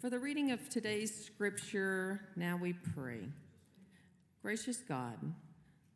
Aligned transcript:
For 0.00 0.08
the 0.08 0.18
reading 0.18 0.50
of 0.50 0.66
today's 0.70 1.26
scripture, 1.26 2.22
now 2.34 2.56
we 2.56 2.72
pray. 2.72 3.20
Gracious 4.40 4.78
God, 4.78 5.18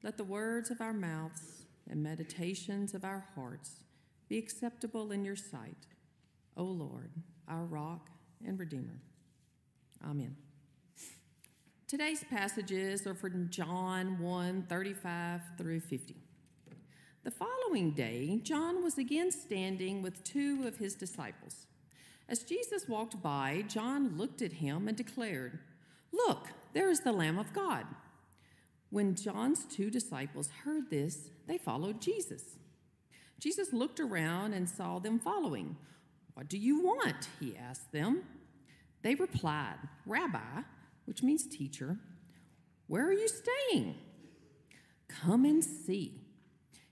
let 0.02 0.18
the 0.18 0.24
words 0.24 0.70
of 0.70 0.82
our 0.82 0.92
mouths 0.92 1.64
and 1.88 2.02
meditations 2.02 2.92
of 2.92 3.02
our 3.02 3.24
hearts 3.34 3.80
be 4.28 4.36
acceptable 4.36 5.10
in 5.10 5.24
your 5.24 5.36
sight, 5.36 5.86
O 6.54 6.64
Lord, 6.64 7.12
our 7.48 7.64
rock 7.64 8.10
and 8.46 8.58
redeemer. 8.58 9.00
Amen. 10.06 10.36
Today's 11.88 12.24
passages 12.28 13.06
are 13.06 13.14
from 13.14 13.48
John 13.48 14.18
1 14.18 14.66
35 14.68 15.40
through 15.56 15.80
50. 15.80 16.14
The 17.22 17.30
following 17.30 17.92
day, 17.92 18.40
John 18.42 18.84
was 18.84 18.98
again 18.98 19.30
standing 19.30 20.02
with 20.02 20.22
two 20.24 20.64
of 20.66 20.76
his 20.76 20.94
disciples. 20.94 21.68
As 22.28 22.42
Jesus 22.42 22.88
walked 22.88 23.22
by, 23.22 23.64
John 23.68 24.16
looked 24.16 24.40
at 24.42 24.54
him 24.54 24.88
and 24.88 24.96
declared, 24.96 25.58
Look, 26.12 26.48
there 26.72 26.90
is 26.90 27.00
the 27.00 27.12
Lamb 27.12 27.38
of 27.38 27.52
God. 27.52 27.86
When 28.90 29.14
John's 29.14 29.64
two 29.64 29.90
disciples 29.90 30.48
heard 30.64 30.88
this, 30.88 31.30
they 31.46 31.58
followed 31.58 32.00
Jesus. 32.00 32.56
Jesus 33.40 33.72
looked 33.72 34.00
around 34.00 34.54
and 34.54 34.68
saw 34.68 34.98
them 34.98 35.18
following. 35.18 35.76
What 36.34 36.48
do 36.48 36.56
you 36.56 36.80
want? 36.80 37.28
He 37.40 37.56
asked 37.56 37.92
them. 37.92 38.22
They 39.02 39.14
replied, 39.14 39.76
Rabbi, 40.06 40.62
which 41.04 41.22
means 41.22 41.46
teacher, 41.46 41.98
where 42.86 43.06
are 43.06 43.12
you 43.12 43.28
staying? 43.28 43.96
Come 45.08 45.44
and 45.44 45.62
see, 45.62 46.22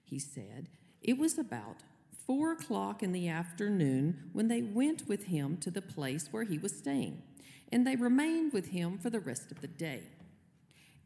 he 0.03 0.19
said. 0.19 0.69
It 1.01 1.19
was 1.19 1.39
about 1.39 1.83
four 2.27 2.53
o'clock 2.53 3.03
in 3.03 3.12
the 3.12 3.29
afternoon 3.29 4.31
when 4.33 4.49
they 4.49 4.62
went 4.62 5.09
with 5.09 5.25
him 5.25 5.57
to 5.59 5.71
the 5.71 5.83
place 5.83 6.29
where 6.31 6.45
he 6.45 6.59
was 6.59 6.77
staying, 6.77 7.23
and 7.71 7.87
they 7.87 7.97
remained 7.97 8.53
with 8.53 8.69
him 8.69 8.98
for 8.98 9.11
the 9.11 9.21
rest 9.21 9.51
of 9.51 9.61
the 9.61 9.69
day. 9.69 10.03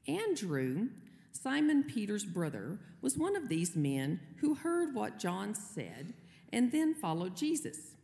Andrew, 0.08 0.89
Simon 1.33 1.83
Peter's 1.84 2.25
brother, 2.25 2.78
was 3.00 3.19
one 3.19 3.36
of 3.36 3.48
these 3.48 3.77
men 3.77 4.20
who 4.39 4.55
heard 4.55 4.95
what 4.95 5.19
John 5.19 5.55
said 5.55 6.14
and 6.53 6.73
then 6.73 6.95
followed 6.95 7.36
Jesus. 7.36 7.95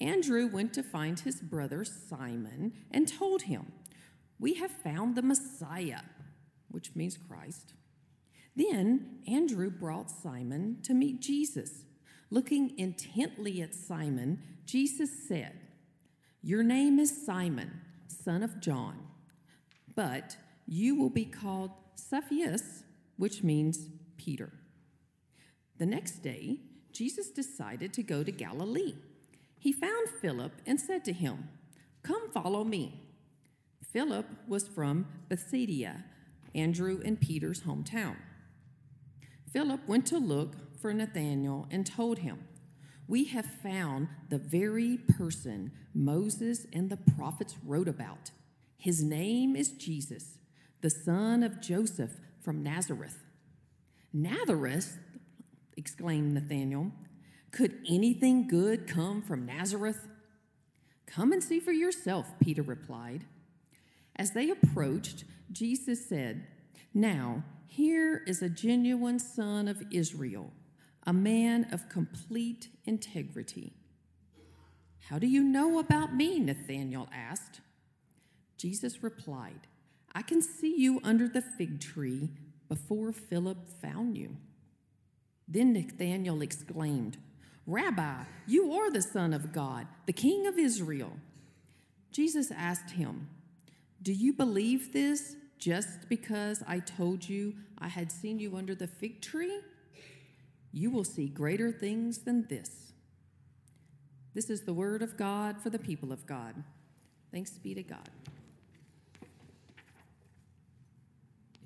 Andrew 0.00 0.46
went 0.46 0.72
to 0.74 0.82
find 0.82 1.20
his 1.20 1.40
brother 1.40 1.84
Simon 1.84 2.72
and 2.90 3.06
told 3.06 3.42
him, 3.42 3.72
We 4.38 4.54
have 4.54 4.70
found 4.70 5.14
the 5.14 5.22
Messiah, 5.22 6.00
which 6.70 6.96
means 6.96 7.16
Christ. 7.16 7.74
Then 8.56 9.20
Andrew 9.26 9.70
brought 9.70 10.10
Simon 10.10 10.78
to 10.84 10.94
meet 10.94 11.20
Jesus. 11.20 11.84
Looking 12.30 12.78
intently 12.78 13.60
at 13.62 13.74
Simon, 13.74 14.42
Jesus 14.66 15.10
said, 15.28 15.60
Your 16.42 16.62
name 16.62 16.98
is 16.98 17.24
Simon, 17.24 17.80
son 18.08 18.42
of 18.42 18.60
John, 18.60 19.06
but 19.94 20.36
you 20.66 20.94
will 20.94 21.10
be 21.10 21.26
called 21.26 21.70
Cephas, 21.94 22.82
which 23.16 23.42
means 23.42 23.88
Peter. 24.16 24.52
The 25.78 25.86
next 25.86 26.22
day, 26.22 26.60
Jesus 26.92 27.28
decided 27.28 27.92
to 27.94 28.02
go 28.02 28.22
to 28.22 28.32
Galilee. 28.32 28.94
He 29.58 29.72
found 29.72 30.08
Philip 30.08 30.52
and 30.66 30.80
said 30.80 31.04
to 31.04 31.12
him, 31.12 31.48
Come 32.02 32.30
follow 32.30 32.64
me. 32.64 33.00
Philip 33.92 34.26
was 34.48 34.66
from 34.66 35.06
Bethsaida, 35.28 36.04
Andrew 36.54 37.00
and 37.04 37.20
Peter's 37.20 37.62
hometown. 37.62 38.16
Philip 39.52 39.86
went 39.86 40.06
to 40.06 40.18
look 40.18 40.73
for 40.84 40.92
Nathanael 40.92 41.66
and 41.70 41.86
told 41.86 42.18
him, 42.18 42.46
We 43.08 43.24
have 43.28 43.46
found 43.46 44.06
the 44.28 44.36
very 44.36 44.98
person 45.16 45.72
Moses 45.94 46.66
and 46.74 46.90
the 46.90 46.98
prophets 46.98 47.56
wrote 47.64 47.88
about. 47.88 48.32
His 48.76 49.02
name 49.02 49.56
is 49.56 49.70
Jesus, 49.70 50.36
the 50.82 50.90
son 50.90 51.42
of 51.42 51.62
Joseph 51.62 52.10
from 52.42 52.62
Nazareth. 52.62 53.16
Nazareth, 54.12 54.98
exclaimed 55.74 56.34
Nathanael, 56.34 56.92
could 57.50 57.78
anything 57.88 58.46
good 58.46 58.86
come 58.86 59.22
from 59.22 59.46
Nazareth? 59.46 60.06
Come 61.06 61.32
and 61.32 61.42
see 61.42 61.60
for 61.60 61.72
yourself, 61.72 62.26
Peter 62.40 62.60
replied. 62.60 63.24
As 64.16 64.32
they 64.32 64.50
approached, 64.50 65.24
Jesus 65.50 66.06
said, 66.06 66.46
Now, 66.92 67.42
here 67.68 68.22
is 68.26 68.42
a 68.42 68.50
genuine 68.50 69.18
son 69.18 69.66
of 69.66 69.82
Israel 69.90 70.52
a 71.06 71.12
man 71.12 71.66
of 71.72 71.88
complete 71.88 72.68
integrity. 72.84 73.72
How 75.08 75.18
do 75.18 75.26
you 75.26 75.42
know 75.42 75.78
about 75.78 76.14
me? 76.14 76.38
Nathanael 76.40 77.08
asked. 77.14 77.60
Jesus 78.56 79.02
replied, 79.02 79.66
I 80.14 80.22
can 80.22 80.40
see 80.40 80.74
you 80.78 81.00
under 81.04 81.28
the 81.28 81.42
fig 81.42 81.80
tree 81.80 82.30
before 82.68 83.12
Philip 83.12 83.68
found 83.82 84.16
you. 84.16 84.36
Then 85.46 85.74
Nathanael 85.74 86.40
exclaimed, 86.40 87.18
Rabbi, 87.66 88.24
you 88.46 88.72
are 88.72 88.90
the 88.90 89.02
Son 89.02 89.34
of 89.34 89.52
God, 89.52 89.86
the 90.06 90.12
King 90.12 90.46
of 90.46 90.58
Israel. 90.58 91.12
Jesus 92.10 92.50
asked 92.50 92.92
him, 92.92 93.28
Do 94.00 94.12
you 94.12 94.32
believe 94.32 94.92
this 94.92 95.36
just 95.58 96.08
because 96.08 96.62
I 96.66 96.78
told 96.78 97.28
you 97.28 97.54
I 97.78 97.88
had 97.88 98.12
seen 98.12 98.38
you 98.38 98.56
under 98.56 98.74
the 98.74 98.86
fig 98.86 99.20
tree? 99.20 99.60
You 100.74 100.90
will 100.90 101.04
see 101.04 101.28
greater 101.28 101.70
things 101.70 102.18
than 102.18 102.46
this. 102.48 102.92
This 104.34 104.50
is 104.50 104.62
the 104.62 104.74
word 104.74 105.02
of 105.02 105.16
God 105.16 105.62
for 105.62 105.70
the 105.70 105.78
people 105.78 106.12
of 106.12 106.26
God. 106.26 106.64
Thanks 107.30 107.52
be 107.52 107.74
to 107.74 107.82
God. 107.84 108.08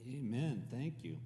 Amen. 0.06 0.62
Thank 0.70 1.02
you. 1.02 1.16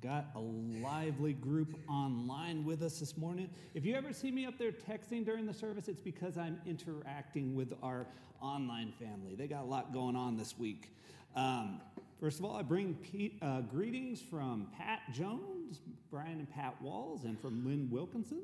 Got 0.00 0.26
a 0.36 0.38
lively 0.38 1.32
group 1.32 1.76
online 1.88 2.64
with 2.64 2.82
us 2.82 3.00
this 3.00 3.16
morning. 3.16 3.50
If 3.74 3.84
you 3.84 3.96
ever 3.96 4.12
see 4.12 4.30
me 4.30 4.46
up 4.46 4.56
there 4.56 4.72
texting 4.72 5.24
during 5.24 5.46
the 5.46 5.52
service, 5.52 5.88
it's 5.88 6.00
because 6.00 6.38
I'm 6.38 6.60
interacting 6.64 7.56
with 7.56 7.74
our 7.82 8.06
online 8.40 8.92
family. 8.92 9.34
They 9.34 9.48
got 9.48 9.62
a 9.62 9.66
lot 9.66 9.92
going 9.92 10.14
on 10.14 10.36
this 10.36 10.56
week. 10.56 10.94
Um, 11.34 11.80
First 12.20 12.38
of 12.38 12.44
all, 12.44 12.54
I 12.54 12.60
bring 12.60 12.96
Pete, 12.96 13.38
uh, 13.40 13.62
greetings 13.62 14.20
from 14.20 14.66
Pat 14.76 15.00
Jones, 15.10 15.80
Brian 16.10 16.38
and 16.38 16.50
Pat 16.50 16.74
Walls, 16.82 17.24
and 17.24 17.40
from 17.40 17.64
Lynn 17.64 17.88
Wilkinson. 17.90 18.42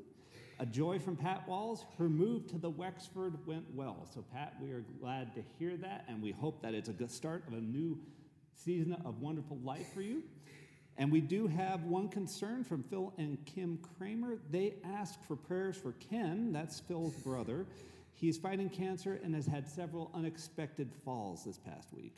A 0.59 0.65
joy 0.65 0.97
from 0.97 1.15
Pat 1.15 1.47
Walls. 1.47 1.85
Her 1.99 2.09
move 2.09 2.47
to 2.47 2.57
the 2.57 2.71
Wexford 2.71 3.35
went 3.45 3.65
well. 3.75 4.07
So, 4.11 4.23
Pat, 4.33 4.55
we 4.59 4.71
are 4.71 4.83
glad 4.99 5.35
to 5.35 5.43
hear 5.59 5.77
that, 5.77 6.05
and 6.07 6.23
we 6.23 6.31
hope 6.31 6.59
that 6.63 6.73
it's 6.73 6.89
a 6.89 6.93
good 6.93 7.11
start 7.11 7.43
of 7.47 7.53
a 7.53 7.61
new 7.61 7.99
season 8.55 8.93
of 9.05 9.21
wonderful 9.21 9.59
life 9.63 9.93
for 9.93 10.01
you. 10.01 10.23
And 10.97 11.11
we 11.11 11.21
do 11.21 11.45
have 11.45 11.83
one 11.83 12.09
concern 12.09 12.63
from 12.63 12.81
Phil 12.81 13.13
and 13.19 13.37
Kim 13.45 13.77
Kramer. 13.99 14.39
They 14.49 14.73
asked 14.83 15.23
for 15.25 15.35
prayers 15.35 15.77
for 15.77 15.91
Ken, 16.09 16.51
that's 16.51 16.79
Phil's 16.79 17.13
brother. 17.17 17.67
He's 18.15 18.39
fighting 18.39 18.71
cancer 18.71 19.19
and 19.23 19.35
has 19.35 19.45
had 19.45 19.67
several 19.69 20.09
unexpected 20.15 20.89
falls 21.05 21.43
this 21.45 21.59
past 21.59 21.93
week. 21.93 22.15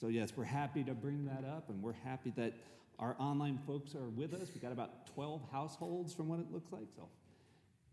So, 0.00 0.06
yes, 0.06 0.32
we're 0.36 0.44
happy 0.44 0.84
to 0.84 0.94
bring 0.94 1.24
that 1.26 1.44
up, 1.44 1.70
and 1.70 1.82
we're 1.82 1.92
happy 1.92 2.32
that 2.36 2.52
our 2.98 3.16
online 3.18 3.58
folks 3.66 3.94
are 3.96 4.08
with 4.08 4.32
us. 4.32 4.48
We've 4.54 4.62
got 4.62 4.72
about 4.72 5.06
12 5.14 5.42
households 5.50 6.14
from 6.14 6.28
what 6.28 6.38
it 6.38 6.52
looks 6.52 6.70
like, 6.70 6.86
so 6.94 7.08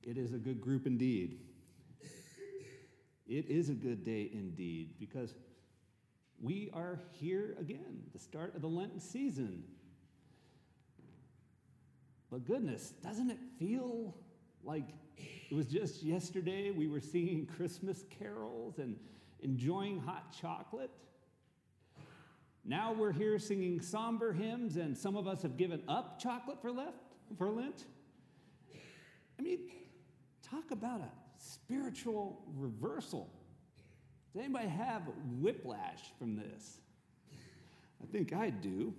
it 0.04 0.18
is 0.18 0.34
a 0.34 0.38
good 0.38 0.62
group 0.62 0.86
indeed. 0.86 1.40
It 3.28 3.50
is 3.50 3.70
a 3.70 3.74
good 3.74 4.04
day 4.04 4.30
indeed 4.32 5.00
because 5.00 5.34
we 6.40 6.70
are 6.74 7.00
here 7.12 7.56
again, 7.60 8.04
the 8.14 8.20
start 8.20 8.56
of 8.56 8.62
the 8.62 8.68
Lenten 8.68 9.00
season. 9.00 9.64
But 12.30 12.46
goodness, 12.46 12.94
doesn't 13.04 13.32
it 13.32 13.40
feel 13.58 14.16
like 14.64 14.86
it 15.50 15.56
was 15.56 15.66
just 15.66 16.04
yesterday 16.04 16.70
we 16.70 16.88
were 16.88 17.00
singing 17.00 17.48
Christmas 17.48 18.04
carols 18.20 18.78
and 18.78 18.96
enjoying 19.42 20.00
hot 20.00 20.36
chocolate? 20.40 20.92
Now 22.68 22.94
we're 22.94 23.12
here 23.12 23.38
singing 23.38 23.80
somber 23.80 24.34
hymns, 24.34 24.76
and 24.76 24.98
some 24.98 25.16
of 25.16 25.28
us 25.28 25.44
have 25.44 25.56
given 25.56 25.84
up 25.88 26.20
chocolate 26.20 26.60
for, 26.62 26.72
left, 26.72 26.98
for 27.38 27.52
Lent. 27.52 27.86
I 29.38 29.44
mean, 29.44 29.60
talk 30.42 30.72
about 30.72 31.02
a 31.02 31.10
spiritual 31.38 32.42
reversal. 32.56 33.30
Does 34.34 34.44
anybody 34.44 34.68
have 34.68 35.04
whiplash 35.40 36.02
from 36.18 36.36
this? 36.36 36.80
I 38.02 38.08
think 38.12 38.34
I 38.34 38.50
do. 38.50 38.94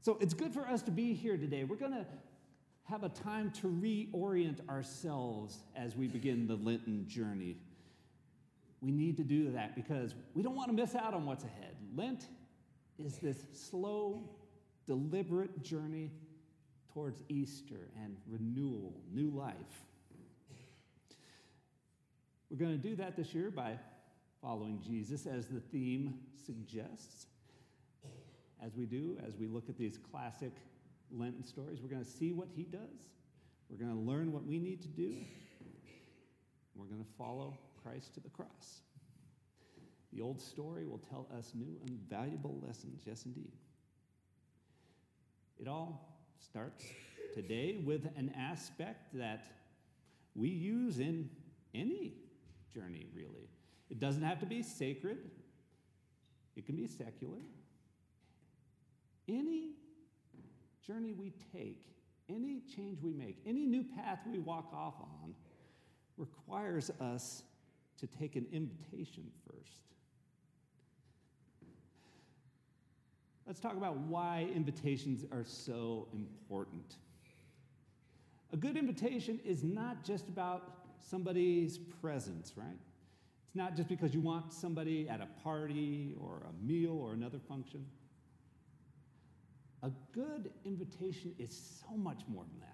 So 0.00 0.16
it's 0.20 0.34
good 0.34 0.54
for 0.54 0.66
us 0.66 0.80
to 0.82 0.90
be 0.90 1.12
here 1.12 1.36
today. 1.36 1.64
We're 1.64 1.76
going 1.76 1.92
to 1.92 2.06
have 2.84 3.04
a 3.04 3.10
time 3.10 3.50
to 3.60 3.68
reorient 3.68 4.66
ourselves 4.68 5.58
as 5.76 5.94
we 5.94 6.08
begin 6.08 6.46
the 6.46 6.56
Lenten 6.56 7.06
journey 7.06 7.58
we 8.82 8.90
need 8.90 9.16
to 9.16 9.22
do 9.22 9.52
that 9.52 9.76
because 9.76 10.14
we 10.34 10.42
don't 10.42 10.56
want 10.56 10.68
to 10.68 10.74
miss 10.74 10.94
out 10.96 11.14
on 11.14 11.24
what's 11.24 11.44
ahead. 11.44 11.76
Lent 11.94 12.26
is 12.98 13.16
this 13.18 13.38
slow, 13.52 14.28
deliberate 14.86 15.62
journey 15.62 16.10
towards 16.92 17.22
Easter 17.28 17.88
and 18.02 18.16
renewal, 18.26 19.00
new 19.12 19.30
life. 19.30 19.54
We're 22.50 22.58
going 22.58 22.78
to 22.78 22.88
do 22.88 22.96
that 22.96 23.16
this 23.16 23.32
year 23.32 23.50
by 23.50 23.78
following 24.42 24.80
Jesus 24.84 25.26
as 25.26 25.46
the 25.46 25.60
theme 25.60 26.18
suggests. 26.44 27.26
As 28.64 28.76
we 28.76 28.84
do, 28.84 29.16
as 29.26 29.36
we 29.36 29.46
look 29.46 29.68
at 29.68 29.78
these 29.78 29.98
classic 30.10 30.52
Lenten 31.10 31.44
stories, 31.44 31.80
we're 31.80 31.88
going 31.88 32.04
to 32.04 32.10
see 32.10 32.32
what 32.32 32.48
he 32.54 32.64
does. 32.64 33.08
We're 33.70 33.78
going 33.78 33.94
to 33.94 34.10
learn 34.10 34.32
what 34.32 34.44
we 34.44 34.58
need 34.58 34.82
to 34.82 34.88
do. 34.88 35.14
We're 36.74 36.86
going 36.86 37.02
to 37.02 37.10
follow 37.16 37.56
Christ 37.82 38.14
to 38.14 38.20
the 38.20 38.30
cross. 38.30 38.82
The 40.12 40.20
old 40.20 40.40
story 40.40 40.84
will 40.84 41.00
tell 41.10 41.26
us 41.36 41.52
new 41.54 41.78
and 41.86 41.98
valuable 42.08 42.60
lessons, 42.66 43.02
yes, 43.06 43.24
indeed. 43.24 43.52
It 45.58 45.68
all 45.68 46.18
starts 46.38 46.84
today 47.34 47.82
with 47.84 48.06
an 48.16 48.32
aspect 48.36 49.14
that 49.14 49.46
we 50.34 50.48
use 50.48 50.98
in 50.98 51.30
any 51.74 52.14
journey, 52.74 53.06
really. 53.14 53.48
It 53.90 54.00
doesn't 54.00 54.22
have 54.22 54.40
to 54.40 54.46
be 54.46 54.62
sacred, 54.62 55.18
it 56.56 56.66
can 56.66 56.76
be 56.76 56.86
secular. 56.86 57.38
Any 59.28 59.70
journey 60.86 61.12
we 61.12 61.32
take, 61.52 61.86
any 62.28 62.60
change 62.74 63.00
we 63.02 63.12
make, 63.12 63.38
any 63.46 63.66
new 63.66 63.84
path 63.84 64.18
we 64.30 64.40
walk 64.40 64.72
off 64.74 64.94
on 65.00 65.34
requires 66.16 66.90
us 67.00 67.44
to 68.02 68.18
take 68.18 68.34
an 68.34 68.44
invitation 68.52 69.22
first. 69.46 69.84
Let's 73.46 73.60
talk 73.60 73.76
about 73.76 73.96
why 73.96 74.48
invitations 74.52 75.24
are 75.30 75.44
so 75.44 76.08
important. 76.12 76.96
A 78.52 78.56
good 78.56 78.76
invitation 78.76 79.38
is 79.44 79.62
not 79.62 80.04
just 80.04 80.26
about 80.28 80.86
somebody's 81.00 81.78
presence, 81.78 82.54
right? 82.56 82.66
It's 83.46 83.54
not 83.54 83.76
just 83.76 83.88
because 83.88 84.12
you 84.14 84.20
want 84.20 84.52
somebody 84.52 85.08
at 85.08 85.20
a 85.20 85.28
party 85.44 86.14
or 86.20 86.42
a 86.48 86.66
meal 86.66 86.98
or 86.98 87.12
another 87.12 87.38
function. 87.38 87.86
A 89.84 89.92
good 90.12 90.50
invitation 90.64 91.36
is 91.38 91.80
so 91.88 91.96
much 91.96 92.22
more 92.26 92.42
than 92.50 92.60
that. 92.60 92.71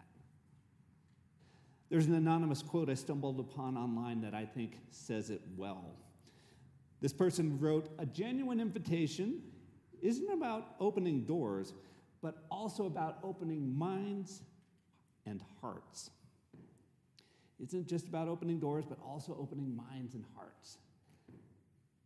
There's 1.91 2.07
an 2.07 2.15
anonymous 2.15 2.63
quote 2.63 2.91
I 2.91 2.95
stumbled 2.95 3.41
upon 3.41 3.77
online 3.77 4.21
that 4.23 4.35
I 4.35 4.45
think 4.45 4.79
says 4.91 5.31
it 5.31 5.41
well. 5.57 5.97
This 7.01 7.13
person 7.13 7.59
wrote 7.59 7.89
A 7.99 8.07
genuine 8.07 8.61
invitation 8.61 9.43
isn't 10.03 10.31
about 10.31 10.75
opening 10.81 11.25
doors, 11.25 11.73
but 12.21 12.45
also 12.51 12.87
about 12.87 13.19
opening 13.23 13.77
minds 13.77 14.43
and 15.25 15.43
hearts. 15.61 16.11
It 17.61 17.69
isn't 17.69 17.89
just 17.89 18.07
about 18.07 18.29
opening 18.29 18.61
doors, 18.61 18.85
but 18.89 18.99
also 19.05 19.37
opening 19.41 19.77
minds 19.77 20.15
and 20.15 20.25
hearts. 20.37 20.79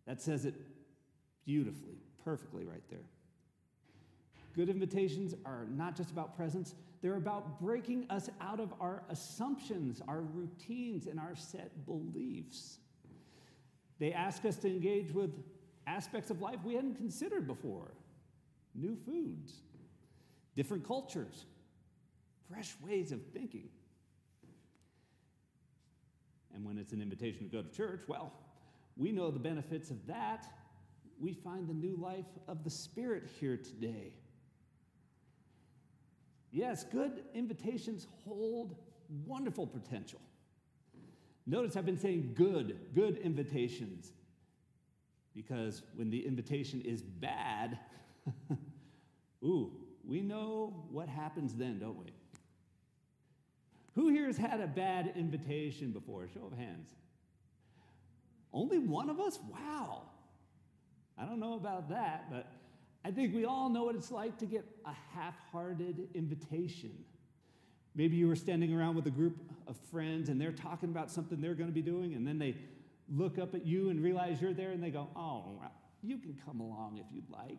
That 0.07 0.21
says 0.21 0.45
it 0.45 0.55
beautifully, 1.45 1.97
perfectly 2.25 2.65
right 2.65 2.83
there. 2.91 3.05
Good 4.55 4.69
invitations 4.69 5.35
are 5.45 5.67
not 5.71 5.97
just 5.97 6.11
about 6.11 6.37
presence, 6.37 6.75
they're 7.03 7.17
about 7.17 7.61
breaking 7.61 8.07
us 8.11 8.31
out 8.41 8.61
of 8.61 8.73
our 8.81 9.03
assumptions, 9.11 10.01
our 10.07 10.21
routines, 10.21 11.07
and 11.07 11.19
our 11.19 11.35
set 11.35 11.85
beliefs. 11.85 12.79
They 13.99 14.13
ask 14.13 14.45
us 14.45 14.57
to 14.59 14.69
engage 14.69 15.13
with 15.13 15.31
aspects 15.87 16.31
of 16.31 16.41
life 16.41 16.61
we 16.65 16.75
hadn't 16.75 16.95
considered 16.95 17.47
before 17.47 17.91
new 18.75 18.97
foods, 19.05 19.53
different 20.55 20.87
cultures, 20.87 21.45
fresh 22.49 22.75
ways 22.81 23.11
of 23.11 23.21
thinking. 23.33 23.69
And 26.55 26.65
when 26.65 26.79
it's 26.79 26.93
an 26.93 27.03
invitation 27.03 27.45
to 27.45 27.49
go 27.49 27.63
to 27.63 27.77
church, 27.77 28.03
well, 28.07 28.33
we 28.97 29.11
know 29.11 29.31
the 29.31 29.39
benefits 29.39 29.91
of 29.91 30.07
that. 30.07 30.47
We 31.19 31.33
find 31.33 31.69
the 31.69 31.75
new 31.75 31.97
life 31.97 32.27
of 32.47 32.63
the 32.63 32.71
Spirit 32.71 33.29
here 33.41 33.57
today. 33.57 34.13
Yes, 36.53 36.85
good 36.85 37.25
invitations 37.35 38.07
hold 38.25 38.77
wonderful 39.27 39.67
potential. 39.67 40.21
Notice 41.47 41.77
I've 41.77 41.87
been 41.87 41.99
saying 41.99 42.33
good, 42.35 42.79
good 42.95 43.17
invitations. 43.19 44.13
Because 45.35 45.83
when 45.97 46.11
the 46.11 46.25
invitation 46.25 46.83
is 46.83 47.03
bad, 47.03 47.79
ooh, 49.45 49.73
we 50.05 50.21
know 50.21 50.85
what 50.91 51.09
happens 51.09 51.55
then, 51.55 51.79
don't 51.79 51.99
we? 51.99 52.13
Who 53.95 54.09
here 54.09 54.27
has 54.27 54.37
had 54.37 54.61
a 54.61 54.67
bad 54.67 55.15
invitation 55.17 55.91
before? 55.91 56.29
Show 56.33 56.47
of 56.47 56.53
hands. 56.53 56.91
Only 58.53 58.79
one 58.79 59.09
of 59.09 59.21
us? 59.21 59.39
Wow. 59.51 60.03
I 61.19 61.25
don't 61.25 61.41
know 61.41 61.55
about 61.55 61.89
that, 61.91 62.31
but 62.31 62.47
I 63.05 63.11
think 63.11 63.35
we 63.35 63.45
all 63.45 63.69
know 63.69 63.85
what 63.85 63.97
it's 63.97 64.13
like 64.13 64.39
to 64.39 64.47
get 64.47 64.65
a 64.85 64.95
half 65.15 65.35
hearted 65.51 66.09
invitation. 66.15 66.93
Maybe 67.95 68.17
you 68.17 68.29
were 68.29 68.37
standing 68.37 68.73
around 68.73 68.95
with 68.95 69.07
a 69.07 69.11
group 69.11 69.37
of 69.67 69.77
friends 69.91 70.29
and 70.29 70.41
they're 70.41 70.53
talking 70.53 70.91
about 70.91 71.11
something 71.11 71.41
they're 71.41 71.55
going 71.55 71.69
to 71.69 71.75
be 71.75 71.83
doing, 71.83 72.15
and 72.15 72.27
then 72.27 72.39
they 72.39 72.57
look 73.15 73.39
up 73.39 73.55
at 73.55 73.67
you 73.67 73.91
and 73.91 74.03
realize 74.03 74.41
you're 74.41 74.55
there 74.55 74.71
and 74.71 74.83
they 74.83 74.91
go, 74.91 75.09
Oh, 75.17 75.61
you 76.03 76.19
can 76.19 76.39
come 76.47 76.61
along 76.61 76.99
if 76.99 77.07
you'd 77.13 77.29
like. 77.31 77.59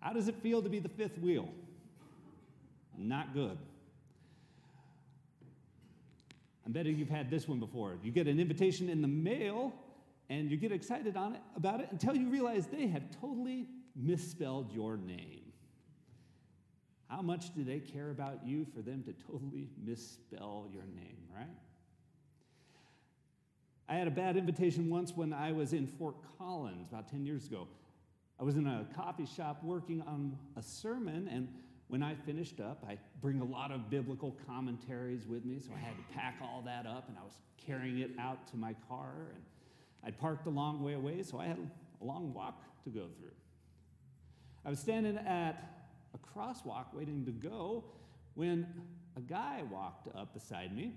How 0.00 0.12
does 0.12 0.28
it 0.28 0.36
feel 0.42 0.62
to 0.62 0.68
be 0.68 0.78
the 0.78 0.88
fifth 0.88 1.18
wheel? 1.18 1.48
Not 2.96 3.32
good. 3.32 3.58
I'm 6.66 6.72
betting 6.72 6.98
you've 6.98 7.08
had 7.08 7.30
this 7.30 7.48
one 7.48 7.58
before. 7.58 7.96
You 8.02 8.10
get 8.10 8.26
an 8.26 8.38
invitation 8.38 8.88
in 8.88 9.02
the 9.02 9.08
mail 9.08 9.72
and 10.30 10.50
you 10.50 10.56
get 10.56 10.72
excited 10.72 11.16
on 11.16 11.34
it, 11.34 11.40
about 11.56 11.80
it 11.80 11.88
until 11.90 12.16
you 12.16 12.28
realize 12.28 12.66
they 12.66 12.86
have 12.86 13.02
totally 13.20 13.68
misspelled 13.94 14.72
your 14.72 14.96
name. 14.96 15.52
How 17.08 17.22
much 17.22 17.54
do 17.54 17.62
they 17.62 17.80
care 17.80 18.10
about 18.10 18.46
you 18.46 18.66
for 18.74 18.82
them 18.82 19.04
to 19.04 19.12
totally 19.12 19.68
misspell 19.84 20.68
your 20.72 20.84
name, 20.84 21.18
right? 21.34 21.46
I 23.88 23.96
had 23.96 24.08
a 24.08 24.10
bad 24.10 24.36
invitation 24.36 24.88
once 24.88 25.12
when 25.14 25.32
I 25.32 25.52
was 25.52 25.74
in 25.74 25.86
Fort 25.86 26.16
Collins 26.38 26.88
about 26.90 27.08
10 27.08 27.26
years 27.26 27.46
ago. 27.46 27.68
I 28.40 28.42
was 28.44 28.56
in 28.56 28.66
a 28.66 28.86
coffee 28.96 29.26
shop 29.26 29.62
working 29.62 30.02
on 30.02 30.36
a 30.56 30.62
sermon, 30.62 31.28
and 31.30 31.48
when 31.88 32.02
I 32.02 32.14
finished 32.14 32.60
up, 32.60 32.84
I 32.88 32.98
bring 33.20 33.40
a 33.40 33.44
lot 33.44 33.70
of 33.70 33.90
biblical 33.90 34.36
commentaries 34.46 35.26
with 35.26 35.44
me, 35.44 35.60
so 35.60 35.70
I 35.76 35.78
had 35.78 35.96
to 35.96 36.14
pack 36.14 36.36
all 36.42 36.62
that 36.64 36.86
up, 36.86 37.08
and 37.08 37.18
I 37.18 37.22
was 37.22 37.34
carrying 37.58 37.98
it 37.98 38.10
out 38.18 38.48
to 38.48 38.56
my 38.56 38.74
car. 38.88 39.12
And 39.34 39.42
I'd 40.04 40.18
parked 40.18 40.46
a 40.46 40.50
long 40.50 40.82
way 40.82 40.94
away, 40.94 41.22
so 41.22 41.38
I 41.38 41.46
had 41.46 41.58
a 42.00 42.04
long 42.04 42.34
walk 42.34 42.62
to 42.84 42.90
go 42.90 43.06
through. 43.18 43.30
I 44.64 44.70
was 44.70 44.78
standing 44.78 45.16
at 45.18 45.86
a 46.14 46.18
crosswalk 46.18 46.94
waiting 46.94 47.24
to 47.24 47.32
go 47.32 47.84
when 48.34 48.66
a 49.16 49.20
guy 49.20 49.62
walked 49.70 50.08
up 50.16 50.34
beside 50.34 50.74
me. 50.74 50.94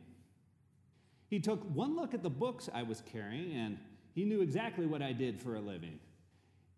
He 1.29 1.39
took 1.39 1.61
one 1.75 1.95
look 1.95 2.13
at 2.13 2.23
the 2.23 2.29
books 2.29 2.69
I 2.73 2.83
was 2.83 3.01
carrying 3.11 3.53
and 3.53 3.77
he 4.13 4.23
knew 4.25 4.41
exactly 4.41 4.85
what 4.85 5.01
I 5.01 5.11
did 5.11 5.39
for 5.39 5.55
a 5.55 5.59
living. 5.59 5.99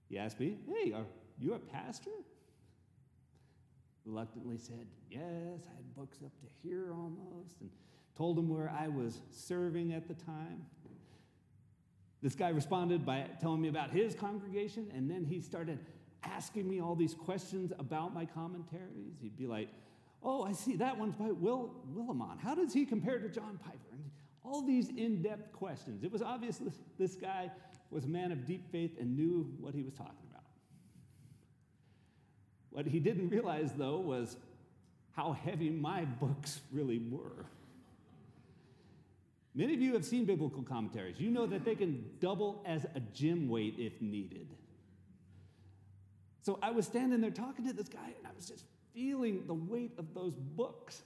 He 0.10 0.18
asked 0.18 0.40
me, 0.40 0.58
Hey, 0.68 0.92
are 0.92 1.06
you 1.40 1.54
a 1.54 1.60
pastor? 1.60 2.12
Reluctantly 4.06 4.58
said, 4.58 4.88
Yes, 5.10 5.68
I 5.68 5.76
had 5.76 5.96
books 5.96 6.18
up 6.26 6.32
to 6.42 6.68
here 6.68 6.92
almost, 6.92 7.62
and 7.62 7.70
told 8.18 8.38
him 8.38 8.50
where 8.50 8.70
I 8.78 8.88
was 8.88 9.22
serving 9.32 9.94
at 9.94 10.08
the 10.08 10.16
time. 10.16 10.66
This 12.22 12.36
guy 12.36 12.50
responded 12.50 13.06
by 13.06 13.26
telling 13.42 13.62
me 13.62 13.70
about 13.70 13.92
his 13.92 14.14
congregation, 14.14 14.92
and 14.94 15.10
then 15.10 15.24
he 15.24 15.40
started 15.40 15.80
asking 16.24 16.68
me 16.70 16.82
all 16.82 16.96
these 16.96 17.14
questions 17.14 17.72
about 17.80 18.14
my 18.14 18.26
commentaries. 18.26 19.16
He'd 19.22 19.38
be 19.38 19.48
like, 19.48 19.70
Oh, 20.22 20.44
I 20.44 20.52
see 20.52 20.76
that 20.78 20.98
one's 20.98 21.16
by 21.16 21.32
Will 21.32 21.72
Willimon. 21.94 22.40
How 22.40 22.54
does 22.56 22.74
he 22.74 22.86
compare 22.86 23.20
to 23.20 23.30
John 23.30 23.58
Piper? 23.64 23.78
And 23.94 24.04
all 24.44 24.62
these 24.62 24.90
in 24.90 25.22
depth 25.22 25.54
questions. 25.54 26.04
It 26.04 26.12
was 26.12 26.22
obvious 26.22 26.58
this, 26.58 26.80
this 26.98 27.16
guy 27.16 27.52
was 27.90 28.06
a 28.06 28.10
man 28.10 28.32
of 28.32 28.46
deep 28.46 28.70
faith 28.72 28.92
and 29.00 29.16
knew 29.16 29.50
what 29.60 29.74
he 29.74 29.82
was 29.82 29.94
talking 29.94 30.14
about. 30.30 30.44
What 32.72 32.86
he 32.86 33.00
didn't 33.00 33.30
realize, 33.30 33.72
though, 33.78 33.98
was 33.98 34.38
how 35.12 35.34
heavy 35.34 35.70
my 35.70 36.06
books 36.06 36.62
really 36.72 37.00
were. 37.00 37.46
Many 39.60 39.74
of 39.74 39.82
you 39.82 39.92
have 39.96 40.06
seen 40.06 40.24
biblical 40.24 40.62
commentaries. 40.64 41.20
You 41.20 41.32
know 41.32 41.46
that 41.46 41.66
they 41.66 41.76
can 41.76 42.06
double 42.22 42.64
as 42.66 42.86
a 42.96 43.02
gym 43.14 43.50
weight 43.50 43.76
if 43.78 44.02
needed. 44.02 44.48
So 46.44 46.60
I 46.64 46.72
was 46.72 46.86
standing 46.86 47.20
there 47.20 47.30
talking 47.30 47.68
to 47.68 47.74
this 47.74 47.90
guy, 47.90 48.14
and 48.18 48.26
I 48.26 48.30
was 48.34 48.48
just 48.48 48.64
feeling 48.94 49.44
the 49.48 49.54
weight 49.54 49.92
of 49.98 50.14
those 50.14 50.34
books. 50.34 51.02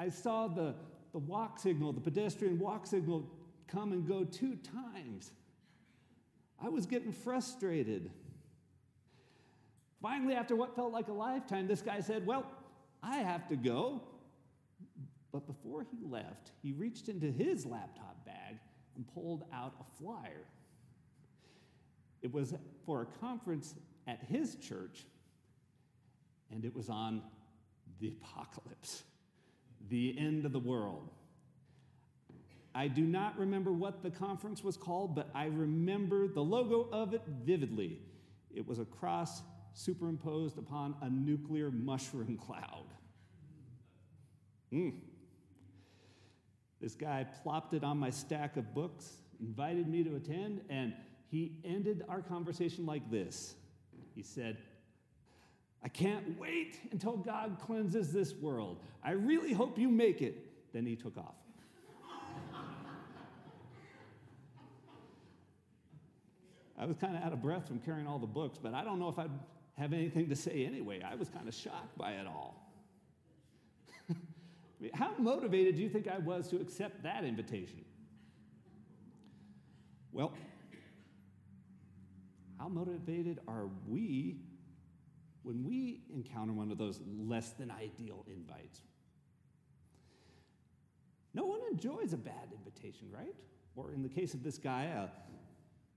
I 0.00 0.08
saw 0.08 0.48
the, 0.48 0.74
the 1.12 1.20
walk 1.20 1.60
signal, 1.60 1.92
the 1.92 2.00
pedestrian 2.00 2.58
walk 2.58 2.88
signal, 2.88 3.30
come 3.68 3.92
and 3.92 4.04
go 4.04 4.24
two 4.24 4.56
times. 4.56 5.30
I 6.60 6.70
was 6.70 6.86
getting 6.86 7.12
frustrated. 7.12 8.10
Finally, 10.02 10.34
after 10.34 10.56
what 10.56 10.74
felt 10.74 10.92
like 10.92 11.06
a 11.06 11.12
lifetime, 11.12 11.68
this 11.68 11.82
guy 11.82 12.00
said, 12.00 12.26
Well, 12.26 12.50
I 13.00 13.18
have 13.18 13.46
to 13.46 13.54
go. 13.54 14.02
But 15.34 15.48
before 15.48 15.84
he 15.90 15.98
left, 16.08 16.52
he 16.62 16.70
reached 16.70 17.08
into 17.08 17.26
his 17.26 17.66
laptop 17.66 18.24
bag 18.24 18.54
and 18.94 19.04
pulled 19.14 19.42
out 19.52 19.74
a 19.80 19.98
flyer. 20.00 20.46
It 22.22 22.32
was 22.32 22.54
for 22.86 23.02
a 23.02 23.06
conference 23.18 23.74
at 24.06 24.20
his 24.28 24.54
church, 24.54 25.06
and 26.52 26.64
it 26.64 26.72
was 26.72 26.88
on 26.88 27.20
the 28.00 28.12
apocalypse, 28.22 29.02
the 29.90 30.14
end 30.16 30.46
of 30.46 30.52
the 30.52 30.60
world. 30.60 31.10
I 32.72 32.86
do 32.86 33.02
not 33.02 33.36
remember 33.36 33.72
what 33.72 34.04
the 34.04 34.10
conference 34.10 34.62
was 34.62 34.76
called, 34.76 35.16
but 35.16 35.30
I 35.34 35.46
remember 35.46 36.28
the 36.28 36.42
logo 36.44 36.88
of 36.92 37.12
it 37.12 37.22
vividly. 37.44 37.98
It 38.54 38.64
was 38.68 38.78
a 38.78 38.84
cross 38.84 39.42
superimposed 39.72 40.58
upon 40.58 40.94
a 41.02 41.10
nuclear 41.10 41.72
mushroom 41.72 42.38
cloud. 42.38 42.86
Mm. 44.72 44.92
This 46.84 46.94
guy 46.94 47.24
plopped 47.42 47.72
it 47.72 47.82
on 47.82 47.96
my 47.96 48.10
stack 48.10 48.58
of 48.58 48.74
books, 48.74 49.10
invited 49.40 49.88
me 49.88 50.04
to 50.04 50.16
attend, 50.16 50.60
and 50.68 50.92
he 51.30 51.52
ended 51.64 52.04
our 52.10 52.20
conversation 52.20 52.84
like 52.84 53.10
this. 53.10 53.54
He 54.14 54.22
said, 54.22 54.58
I 55.82 55.88
can't 55.88 56.38
wait 56.38 56.78
until 56.92 57.16
God 57.16 57.56
cleanses 57.58 58.12
this 58.12 58.34
world. 58.34 58.80
I 59.02 59.12
really 59.12 59.54
hope 59.54 59.78
you 59.78 59.88
make 59.88 60.20
it. 60.20 60.36
Then 60.74 60.84
he 60.84 60.94
took 60.94 61.16
off. 61.16 61.36
I 66.78 66.84
was 66.84 66.98
kind 66.98 67.16
of 67.16 67.22
out 67.22 67.32
of 67.32 67.40
breath 67.40 67.66
from 67.66 67.78
carrying 67.78 68.06
all 68.06 68.18
the 68.18 68.26
books, 68.26 68.58
but 68.62 68.74
I 68.74 68.84
don't 68.84 68.98
know 68.98 69.08
if 69.08 69.18
I'd 69.18 69.30
have 69.78 69.94
anything 69.94 70.28
to 70.28 70.36
say 70.36 70.66
anyway. 70.66 71.00
I 71.00 71.14
was 71.14 71.30
kind 71.30 71.48
of 71.48 71.54
shocked 71.54 71.96
by 71.96 72.12
it 72.12 72.26
all. 72.26 72.63
How 74.92 75.12
motivated 75.18 75.76
do 75.76 75.82
you 75.82 75.88
think 75.88 76.08
I 76.08 76.18
was 76.18 76.48
to 76.48 76.56
accept 76.56 77.02
that 77.04 77.24
invitation? 77.24 77.84
Well, 80.12 80.32
how 82.58 82.68
motivated 82.68 83.40
are 83.48 83.68
we 83.88 84.36
when 85.42 85.64
we 85.64 86.02
encounter 86.14 86.52
one 86.52 86.70
of 86.70 86.78
those 86.78 87.00
less 87.06 87.50
than 87.50 87.70
ideal 87.70 88.24
invites? 88.26 88.80
No 91.34 91.44
one 91.44 91.60
enjoys 91.70 92.12
a 92.12 92.16
bad 92.16 92.52
invitation, 92.56 93.08
right? 93.10 93.34
Or 93.76 93.92
in 93.92 94.02
the 94.02 94.08
case 94.08 94.34
of 94.34 94.42
this 94.42 94.56
guy, 94.56 94.84
a 94.84 95.08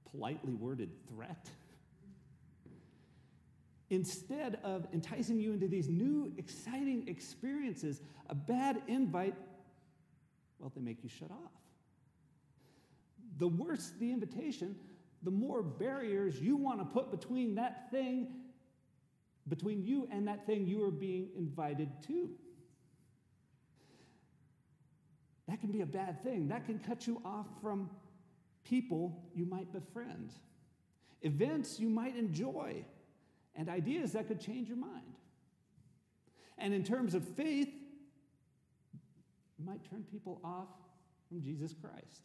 politely 0.10 0.54
worded 0.54 0.90
threat. 1.08 1.50
Instead 3.90 4.60
of 4.64 4.86
enticing 4.94 5.40
you 5.40 5.54
into 5.54 5.68
these 5.68 5.88
new, 5.88 6.34
exciting 6.38 7.08
experiences, 7.08 8.02
a 8.30 8.36
bad 8.36 8.82
invite, 8.88 9.36
well, 10.60 10.72
they 10.76 10.82
make 10.82 11.04
you 11.04 11.10
shut 11.10 11.32
off. 11.32 11.52
The 13.38 13.48
worse 13.48 13.94
the 14.00 14.12
invitation, 14.12 14.76
the 15.24 15.32
more 15.32 15.64
barriers 15.64 16.40
you 16.42 16.58
want 16.58 16.80
to 16.80 16.86
put 16.86 17.12
between 17.12 17.56
that 17.56 17.90
thing, 17.92 18.28
between 19.48 19.84
you 19.86 20.08
and 20.12 20.28
that 20.28 20.46
thing 20.46 20.68
you 20.68 20.84
are 20.84 20.92
being 20.92 21.30
invited 21.38 21.90
to. 22.08 22.30
That 25.48 25.62
can 25.62 25.72
be 25.72 25.82
a 25.82 25.86
bad 25.86 26.22
thing. 26.24 26.50
That 26.50 26.66
can 26.66 26.80
cut 26.80 27.08
you 27.08 27.22
off 27.24 27.46
from 27.62 27.90
people 28.66 29.24
you 29.34 29.46
might 29.46 29.72
befriend, 29.72 30.34
events 31.22 31.80
you 31.80 31.88
might 31.88 32.18
enjoy, 32.18 32.84
and 33.58 33.68
ideas 33.68 34.14
that 34.14 34.28
could 34.28 34.40
change 34.40 34.68
your 34.70 34.78
mind. 34.78 35.14
And 36.58 36.74
in 36.74 36.84
terms 36.84 37.14
of 37.14 37.28
faith, 37.28 37.68
it 39.60 39.66
might 39.66 39.84
turn 39.90 40.06
people 40.12 40.40
off 40.44 40.68
from 41.28 41.42
Jesus 41.42 41.74
Christ. 41.74 42.22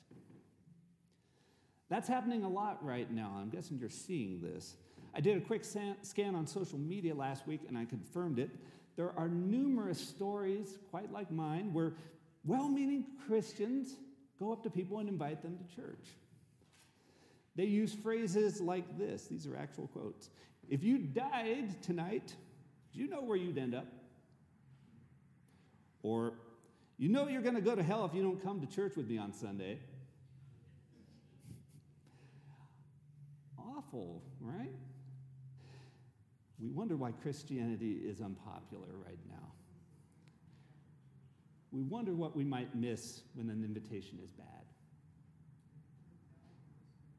That's 1.89 2.09
happening 2.09 2.45
a 2.45 2.49
lot 2.49 2.83
right 2.85 3.11
now. 3.11 3.37
I'm 3.39 3.51
guessing 3.51 3.79
you're 3.79 3.91
seeing 3.91 4.41
this. 4.41 4.77
I 5.15 5.21
did 5.21 5.37
a 5.37 5.41
quick 5.41 5.63
scan 5.65 6.35
on 6.35 6.47
social 6.47 6.79
media 6.79 7.15
last 7.15 7.47
week 7.47 7.61
and 7.69 7.77
I 7.77 7.85
confirmed 7.85 8.39
it. 8.39 8.51
There 8.97 9.13
are 9.19 9.29
numerous 9.29 10.01
stories, 10.01 10.79
quite 10.91 11.13
like 11.13 11.31
mine, 11.31 11.73
where 11.73 11.93
well 12.45 12.69
meaning 12.69 13.05
Christians 13.27 13.97
go 14.39 14.53
up 14.53 14.63
to 14.63 14.71
people 14.71 15.01
and 15.01 15.09
invite 15.09 15.43
them 15.43 15.59
to 15.59 15.77
church. 15.77 16.07
They 17.57 17.65
use 17.65 17.93
phrases 17.93 18.61
like 18.61 18.99
this 18.99 19.27
these 19.27 19.47
are 19.47 19.57
actual 19.57 19.89
quotes. 19.89 20.31
If 20.69 20.83
you 20.83 20.99
died 20.99 21.83
tonight, 21.83 22.35
do 22.93 23.01
you 23.01 23.09
know 23.09 23.23
where 23.23 23.37
you'd 23.37 23.59
end 23.59 23.75
up? 23.75 23.87
Or, 26.03 26.35
you 26.99 27.09
know 27.09 27.29
you're 27.29 27.43
going 27.43 27.55
to 27.55 27.61
go 27.61 27.75
to 27.75 27.83
hell 27.83 28.05
if 28.05 28.15
you 28.15 28.23
don't 28.23 28.43
come 28.43 28.61
to 28.61 28.67
church 28.67 28.97
with 28.97 29.09
me 29.09 29.19
on 29.19 29.33
Sunday. 29.33 29.79
Awful, 33.59 34.23
right? 34.41 34.75
We 36.59 36.71
wonder 36.71 36.97
why 36.97 37.13
Christianity 37.13 38.01
is 38.05 38.21
unpopular 38.21 38.89
right 39.05 39.19
now. 39.29 39.53
We 41.73 41.83
wonder 41.83 42.15
what 42.15 42.37
we 42.37 42.45
might 42.45 42.75
miss 42.75 43.23
when 43.35 43.49
an 43.49 43.65
invitation 43.65 44.19
is 44.23 44.31
bad. 44.31 44.62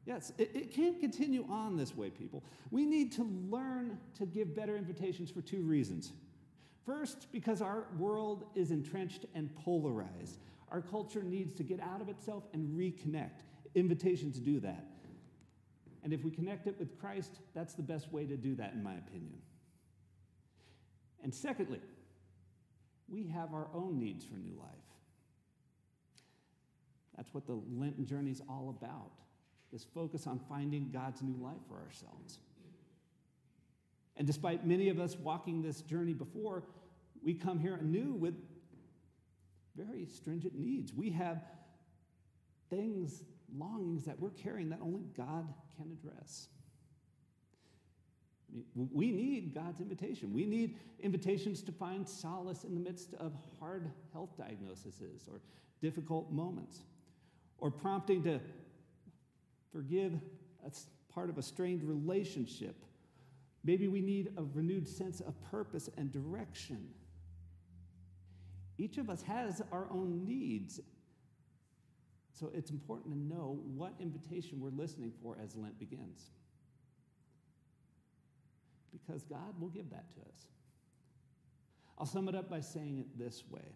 Yes, 0.06 0.34
it, 0.38 0.52
it, 0.54 0.72
can't 0.72 1.00
continue 1.00 1.46
on 1.50 1.78
this 1.78 1.96
way, 1.96 2.10
people. 2.10 2.44
We 2.72 2.86
need 2.86 3.14
to 3.14 3.24
learn 3.50 3.98
to 4.18 4.26
give 4.26 4.54
better 4.54 4.76
invitations 4.76 5.32
for 5.32 5.42
two 5.42 5.62
reasons. 5.62 6.12
First, 6.86 7.32
because 7.32 7.62
our 7.62 7.86
world 7.98 8.46
is 8.54 8.72
entrenched 8.72 9.26
and 9.34 9.54
polarized. 9.56 10.40
Our 10.70 10.82
culture 10.82 11.24
needs 11.24 11.54
to 11.56 11.64
get 11.64 11.80
out 11.80 12.02
of 12.02 12.10
itself 12.10 12.44
and 12.54 12.78
reconnect. 12.78 13.44
Invitations 13.76 14.36
to 14.36 14.42
do 14.42 14.60
that. 14.60 14.86
And 16.04 16.12
if 16.12 16.26
we 16.26 16.32
connect 16.32 16.68
it 16.68 16.78
with 16.78 17.00
Christ, 17.00 17.40
that's 17.54 17.74
the 17.74 17.82
best 17.82 18.12
way 18.12 18.26
to 18.26 18.36
do 18.36 18.56
that, 18.56 18.74
in 18.74 18.84
my 18.84 18.96
opinion. 18.96 19.38
And 21.24 21.34
secondly, 21.34 21.80
we 23.08 23.28
have 23.28 23.54
our 23.54 23.68
own 23.74 24.00
needs 24.00 24.26
for 24.26 24.36
new 24.36 24.60
life. 24.60 24.68
That's 27.16 27.34
what 27.34 27.48
the 27.48 27.58
Lenten 27.72 28.06
journey 28.06 28.32
is 28.32 28.42
all 28.50 28.76
about 28.78 29.12
this 29.74 29.84
focus 29.84 30.28
on 30.28 30.40
finding 30.48 30.92
God's 30.94 31.24
new 31.24 31.36
life 31.44 31.58
for 31.68 31.80
ourselves. 31.80 32.38
And 34.16 34.28
despite 34.28 34.66
many 34.66 34.90
of 34.90 35.00
us 35.00 35.18
walking 35.18 35.64
this 35.64 35.82
journey 35.82 36.14
before, 36.14 36.64
we 37.24 37.34
come 37.34 37.60
here 37.60 37.76
anew 37.76 38.14
with 38.14 38.36
very 39.76 40.06
stringent 40.06 40.54
needs. 40.54 40.94
We 40.94 41.10
have 41.10 41.42
things, 42.70 43.24
longings 43.58 44.06
that 44.06 44.20
we're 44.20 44.30
carrying 44.30 44.70
that 44.70 44.80
only 44.82 45.06
God 45.18 45.52
can 45.76 45.92
address. 45.92 46.48
We 48.76 49.10
need 49.10 49.56
God's 49.56 49.82
invitation. 49.82 50.32
We 50.32 50.46
need 50.46 50.78
invitations 51.00 51.64
to 51.64 51.72
find 51.72 52.08
solace 52.08 52.64
in 52.64 52.76
the 52.76 52.80
midst 52.80 53.16
of 53.16 53.34
hard 53.60 53.90
health 54.12 54.38
diagnoses 54.38 55.02
or 55.28 55.42
difficult 55.82 56.32
moments, 56.32 56.82
or 57.58 57.72
prompting 57.72 58.22
to 58.24 58.40
Forgive, 59.74 60.14
that's 60.62 60.88
part 61.14 61.30
of 61.30 61.38
a 61.38 61.42
strained 61.42 61.84
relationship. 61.84 62.76
Maybe 63.64 63.88
we 63.88 64.02
need 64.02 64.32
a 64.38 64.44
renewed 64.44 64.88
sense 64.88 65.20
of 65.20 65.34
purpose 65.50 65.90
and 65.98 66.12
direction. 66.12 66.90
Each 68.78 68.98
of 68.98 69.10
us 69.10 69.24
has 69.24 69.62
our 69.72 69.88
own 69.90 70.26
needs. 70.26 70.80
So 72.34 72.52
it's 72.54 72.72
important 72.72 73.14
to 73.14 73.20
know 73.20 73.60
what 73.76 73.94
invitation 74.00 74.60
we're 74.60 74.70
listening 74.70 75.12
for 75.22 75.38
as 75.42 75.56
Lent 75.56 75.80
begins. 75.80 76.32
Because 78.92 79.24
God 79.24 79.60
will 79.60 79.70
give 79.70 79.90
that 79.90 80.14
to 80.16 80.22
us. 80.22 80.46
I'll 81.98 82.06
sum 82.06 82.28
it 82.28 82.36
up 82.36 82.50
by 82.50 82.60
saying 82.60 83.00
it 83.00 83.18
this 83.18 83.44
way 83.50 83.76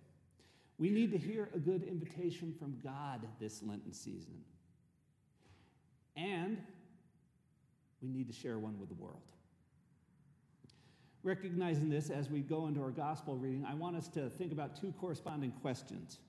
We 0.78 0.90
need 0.90 1.12
to 1.12 1.18
hear 1.18 1.50
a 1.56 1.60
good 1.60 1.84
invitation 1.84 2.54
from 2.60 2.78
God 2.84 3.26
this 3.40 3.64
Lenten 3.64 3.94
season 3.94 4.44
and 6.18 6.58
we 8.02 8.10
need 8.10 8.28
to 8.28 8.34
share 8.34 8.60
one 8.60 8.80
with 8.80 8.90
the 8.90 8.96
world. 8.96 9.22
Recognizing 11.24 11.90
this 11.90 12.10
as 12.10 12.30
we 12.30 12.42
go 12.42 12.68
into 12.68 12.82
our 12.82 12.92
gospel 12.92 13.36
reading, 13.36 13.66
I 13.66 13.76
want 13.76 13.96
us 13.96 14.08
to 14.10 14.30
think 14.30 14.52
about 14.52 14.80
two 14.80 14.94
corresponding 15.00 15.52
questions. 15.62 16.20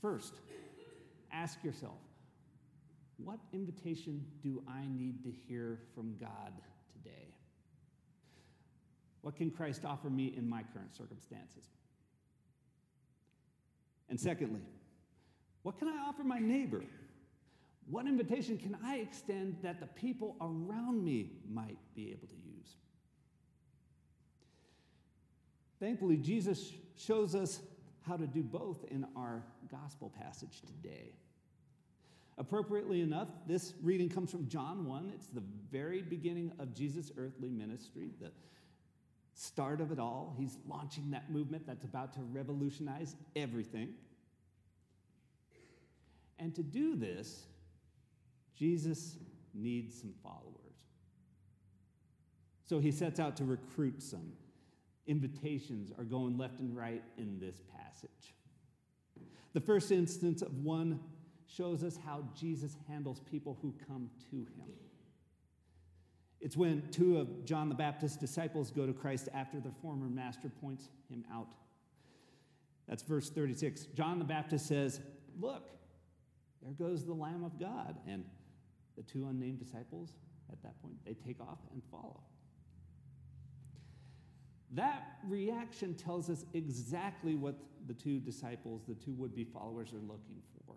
First, 0.00 0.34
ask 1.32 1.62
yourself, 1.64 1.98
what 3.16 3.38
invitation 3.52 4.24
do 4.42 4.62
I 4.68 4.86
need 4.86 5.22
to 5.24 5.30
hear 5.30 5.78
from 5.94 6.16
God 6.20 6.52
today? 6.92 7.34
What 9.22 9.36
can 9.36 9.50
Christ 9.50 9.84
offer 9.84 10.10
me 10.10 10.34
in 10.36 10.48
my 10.48 10.62
current 10.74 10.94
circumstances? 10.96 11.64
And 14.08 14.18
secondly, 14.20 14.60
what 15.62 15.78
can 15.78 15.88
I 15.88 16.04
offer 16.08 16.24
my 16.24 16.38
neighbor 16.38 16.82
what 17.88 18.06
invitation 18.06 18.58
can 18.58 18.76
I 18.84 18.96
extend 18.96 19.56
that 19.62 19.80
the 19.80 19.86
people 19.86 20.36
around 20.40 21.04
me 21.04 21.30
might 21.50 21.78
be 21.94 22.10
able 22.10 22.28
to 22.28 22.36
use? 22.36 22.76
Thankfully, 25.80 26.16
Jesus 26.16 26.72
shows 26.96 27.34
us 27.34 27.60
how 28.06 28.16
to 28.16 28.26
do 28.26 28.42
both 28.42 28.84
in 28.90 29.06
our 29.16 29.42
gospel 29.70 30.12
passage 30.16 30.60
today. 30.60 31.12
Appropriately 32.38 33.02
enough, 33.02 33.28
this 33.46 33.74
reading 33.82 34.08
comes 34.08 34.30
from 34.30 34.48
John 34.48 34.86
1. 34.86 35.12
It's 35.14 35.26
the 35.26 35.42
very 35.70 36.02
beginning 36.02 36.52
of 36.58 36.74
Jesus' 36.74 37.12
earthly 37.16 37.50
ministry, 37.50 38.10
the 38.20 38.30
start 39.34 39.80
of 39.80 39.92
it 39.92 39.98
all. 39.98 40.34
He's 40.38 40.56
launching 40.66 41.10
that 41.10 41.30
movement 41.30 41.66
that's 41.66 41.84
about 41.84 42.12
to 42.14 42.20
revolutionize 42.32 43.16
everything. 43.36 43.90
And 46.38 46.54
to 46.54 46.62
do 46.62 46.96
this, 46.96 47.44
Jesus 48.56 49.16
needs 49.54 50.00
some 50.00 50.14
followers. 50.22 50.52
So 52.64 52.78
he 52.78 52.90
sets 52.90 53.20
out 53.20 53.36
to 53.36 53.44
recruit 53.44 54.02
some. 54.02 54.32
Invitations 55.06 55.92
are 55.98 56.04
going 56.04 56.38
left 56.38 56.60
and 56.60 56.76
right 56.76 57.02
in 57.18 57.38
this 57.38 57.60
passage. 57.76 58.34
The 59.52 59.60
first 59.60 59.92
instance 59.92 60.42
of 60.42 60.56
one 60.58 61.00
shows 61.46 61.82
us 61.84 61.98
how 62.04 62.24
Jesus 62.38 62.76
handles 62.88 63.20
people 63.30 63.58
who 63.60 63.74
come 63.86 64.08
to 64.30 64.36
him. 64.36 64.72
It's 66.40 66.56
when 66.56 66.82
two 66.90 67.18
of 67.18 67.44
John 67.44 67.68
the 67.68 67.74
Baptist's 67.74 68.16
disciples 68.16 68.70
go 68.70 68.86
to 68.86 68.92
Christ 68.92 69.28
after 69.34 69.60
their 69.60 69.72
former 69.82 70.08
master 70.08 70.48
points 70.48 70.88
him 71.08 71.24
out. 71.32 71.54
That's 72.88 73.02
verse 73.02 73.30
36. 73.30 73.86
John 73.94 74.18
the 74.18 74.24
Baptist 74.24 74.66
says, 74.66 75.00
Look, 75.40 75.68
there 76.62 76.72
goes 76.72 77.04
the 77.04 77.14
Lamb 77.14 77.44
of 77.44 77.60
God. 77.60 77.96
And 78.08 78.24
the 78.96 79.02
two 79.02 79.26
unnamed 79.28 79.58
disciples, 79.58 80.14
at 80.50 80.62
that 80.62 80.80
point, 80.82 80.94
they 81.04 81.14
take 81.14 81.40
off 81.40 81.58
and 81.72 81.82
follow. 81.90 82.20
That 84.72 85.18
reaction 85.28 85.94
tells 85.94 86.30
us 86.30 86.44
exactly 86.54 87.34
what 87.34 87.56
the 87.86 87.94
two 87.94 88.20
disciples, 88.20 88.82
the 88.86 88.94
two 88.94 89.12
would 89.14 89.34
be 89.34 89.44
followers, 89.44 89.92
are 89.92 89.96
looking 89.96 90.40
for. 90.66 90.74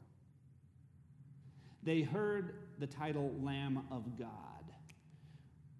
They 1.84 2.02
heard 2.02 2.56
the 2.80 2.88
title 2.88 3.34
Lamb 3.42 3.84
of 3.92 4.18
God, 4.18 4.30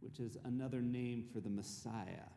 which 0.02 0.20
is 0.20 0.38
another 0.46 0.82
name 0.82 1.26
for 1.34 1.40
the 1.40 1.50
Messiah. 1.50 2.30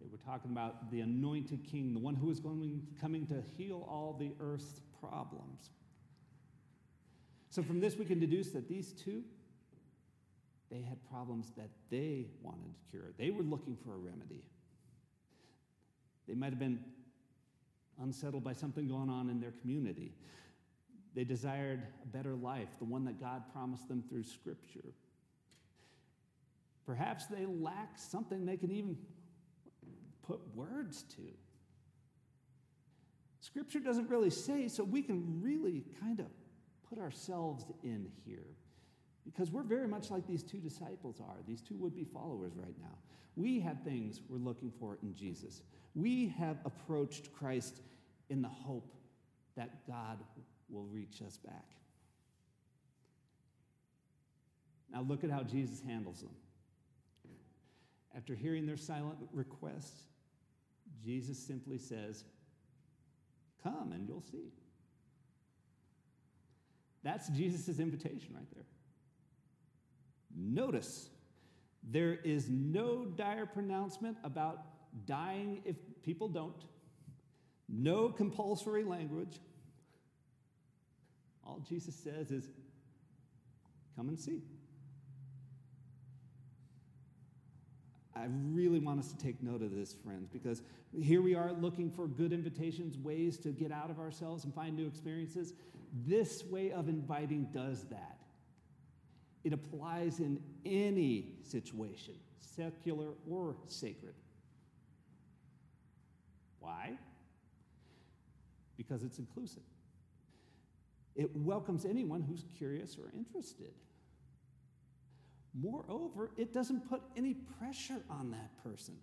They 0.00 0.06
were 0.10 0.18
talking 0.18 0.52
about 0.52 0.90
the 0.92 1.00
anointed 1.00 1.64
king, 1.64 1.92
the 1.92 2.00
one 2.00 2.14
who 2.14 2.30
is 2.30 2.38
going, 2.38 2.86
coming 3.00 3.26
to 3.26 3.42
heal 3.56 3.84
all 3.90 4.16
the 4.18 4.30
earth's 4.40 4.80
problems. 5.00 5.70
So, 7.58 7.64
from 7.64 7.80
this, 7.80 7.96
we 7.96 8.04
can 8.04 8.20
deduce 8.20 8.50
that 8.50 8.68
these 8.68 8.92
two 8.92 9.24
they 10.70 10.80
had 10.80 11.04
problems 11.10 11.50
that 11.56 11.70
they 11.90 12.26
wanted 12.40 12.72
to 12.72 12.90
cure. 12.90 13.10
They 13.18 13.30
were 13.30 13.42
looking 13.42 13.76
for 13.84 13.94
a 13.94 13.96
remedy. 13.96 14.44
They 16.28 16.34
might 16.34 16.50
have 16.50 16.60
been 16.60 16.78
unsettled 18.00 18.44
by 18.44 18.52
something 18.52 18.86
going 18.86 19.10
on 19.10 19.28
in 19.28 19.40
their 19.40 19.50
community. 19.60 20.14
They 21.16 21.24
desired 21.24 21.82
a 22.04 22.06
better 22.06 22.36
life, 22.36 22.68
the 22.78 22.84
one 22.84 23.04
that 23.06 23.20
God 23.20 23.42
promised 23.52 23.88
them 23.88 24.04
through 24.08 24.22
Scripture. 24.22 24.94
Perhaps 26.86 27.26
they 27.26 27.44
lack 27.44 27.98
something 27.98 28.46
they 28.46 28.56
can 28.56 28.70
even 28.70 28.96
put 30.22 30.38
words 30.54 31.02
to. 31.16 31.22
Scripture 33.40 33.80
doesn't 33.80 34.08
really 34.08 34.30
say, 34.30 34.68
so 34.68 34.84
we 34.84 35.02
can 35.02 35.40
really 35.42 35.82
kind 36.00 36.20
of 36.20 36.26
put 36.88 36.98
ourselves 36.98 37.64
in 37.82 38.10
here. 38.24 38.46
Because 39.24 39.50
we're 39.50 39.62
very 39.62 39.86
much 39.86 40.10
like 40.10 40.26
these 40.26 40.42
two 40.42 40.58
disciples 40.58 41.20
are, 41.20 41.36
these 41.46 41.60
two 41.60 41.76
would 41.76 41.94
be 41.94 42.04
followers 42.04 42.52
right 42.56 42.74
now. 42.80 42.96
We 43.36 43.60
have 43.60 43.82
things 43.82 44.20
we're 44.28 44.38
looking 44.38 44.72
for 44.80 44.98
in 45.02 45.14
Jesus. 45.14 45.62
We 45.94 46.34
have 46.38 46.58
approached 46.64 47.32
Christ 47.32 47.82
in 48.30 48.42
the 48.42 48.48
hope 48.48 48.94
that 49.56 49.86
God 49.86 50.18
will 50.68 50.84
reach 50.84 51.22
us 51.26 51.36
back. 51.36 51.66
Now, 54.90 55.02
look 55.02 55.24
at 55.24 55.30
how 55.30 55.42
Jesus 55.42 55.82
handles 55.86 56.20
them. 56.20 56.30
After 58.16 58.34
hearing 58.34 58.66
their 58.66 58.76
silent 58.76 59.18
request, 59.32 60.00
Jesus 61.04 61.38
simply 61.38 61.78
says, 61.78 62.24
Come 63.62 63.92
and 63.92 64.08
you'll 64.08 64.22
see. 64.22 64.52
That's 67.02 67.28
Jesus' 67.28 67.78
invitation 67.78 68.34
right 68.34 68.46
there. 68.54 68.64
Notice, 70.36 71.08
there 71.82 72.14
is 72.14 72.48
no 72.48 73.04
dire 73.04 73.46
pronouncement 73.46 74.16
about 74.24 74.62
dying 75.06 75.62
if 75.64 75.76
people 76.02 76.28
don't, 76.28 76.60
no 77.68 78.08
compulsory 78.08 78.84
language. 78.84 79.40
All 81.46 81.60
Jesus 81.66 81.94
says 81.94 82.30
is, 82.30 82.48
come 83.96 84.08
and 84.08 84.18
see. 84.18 84.42
I 88.14 88.26
really 88.52 88.80
want 88.80 88.98
us 88.98 89.12
to 89.12 89.16
take 89.16 89.42
note 89.42 89.62
of 89.62 89.74
this, 89.74 89.94
friends, 90.04 90.28
because 90.28 90.62
here 91.00 91.22
we 91.22 91.34
are 91.34 91.52
looking 91.52 91.90
for 91.90 92.08
good 92.08 92.32
invitations, 92.32 92.98
ways 92.98 93.38
to 93.38 93.50
get 93.50 93.70
out 93.70 93.90
of 93.90 94.00
ourselves 94.00 94.44
and 94.44 94.52
find 94.52 94.76
new 94.76 94.86
experiences. 94.86 95.54
This 95.92 96.44
way 96.44 96.72
of 96.72 96.88
inviting 96.88 97.48
does 97.52 97.84
that. 97.84 98.18
It 99.44 99.52
applies 99.52 100.20
in 100.20 100.40
any 100.64 101.36
situation, 101.42 102.14
secular 102.38 103.10
or 103.28 103.56
sacred. 103.66 104.14
Why? 106.60 106.98
Because 108.76 109.02
it's 109.02 109.18
inclusive. 109.18 109.62
It 111.14 111.34
welcomes 111.34 111.84
anyone 111.84 112.22
who's 112.22 112.44
curious 112.56 112.96
or 112.98 113.10
interested. 113.16 113.72
Moreover, 115.54 116.30
it 116.36 116.52
doesn't 116.52 116.88
put 116.88 117.02
any 117.16 117.34
pressure 117.34 118.02
on 118.10 118.30
that 118.30 118.62
person. 118.62 118.94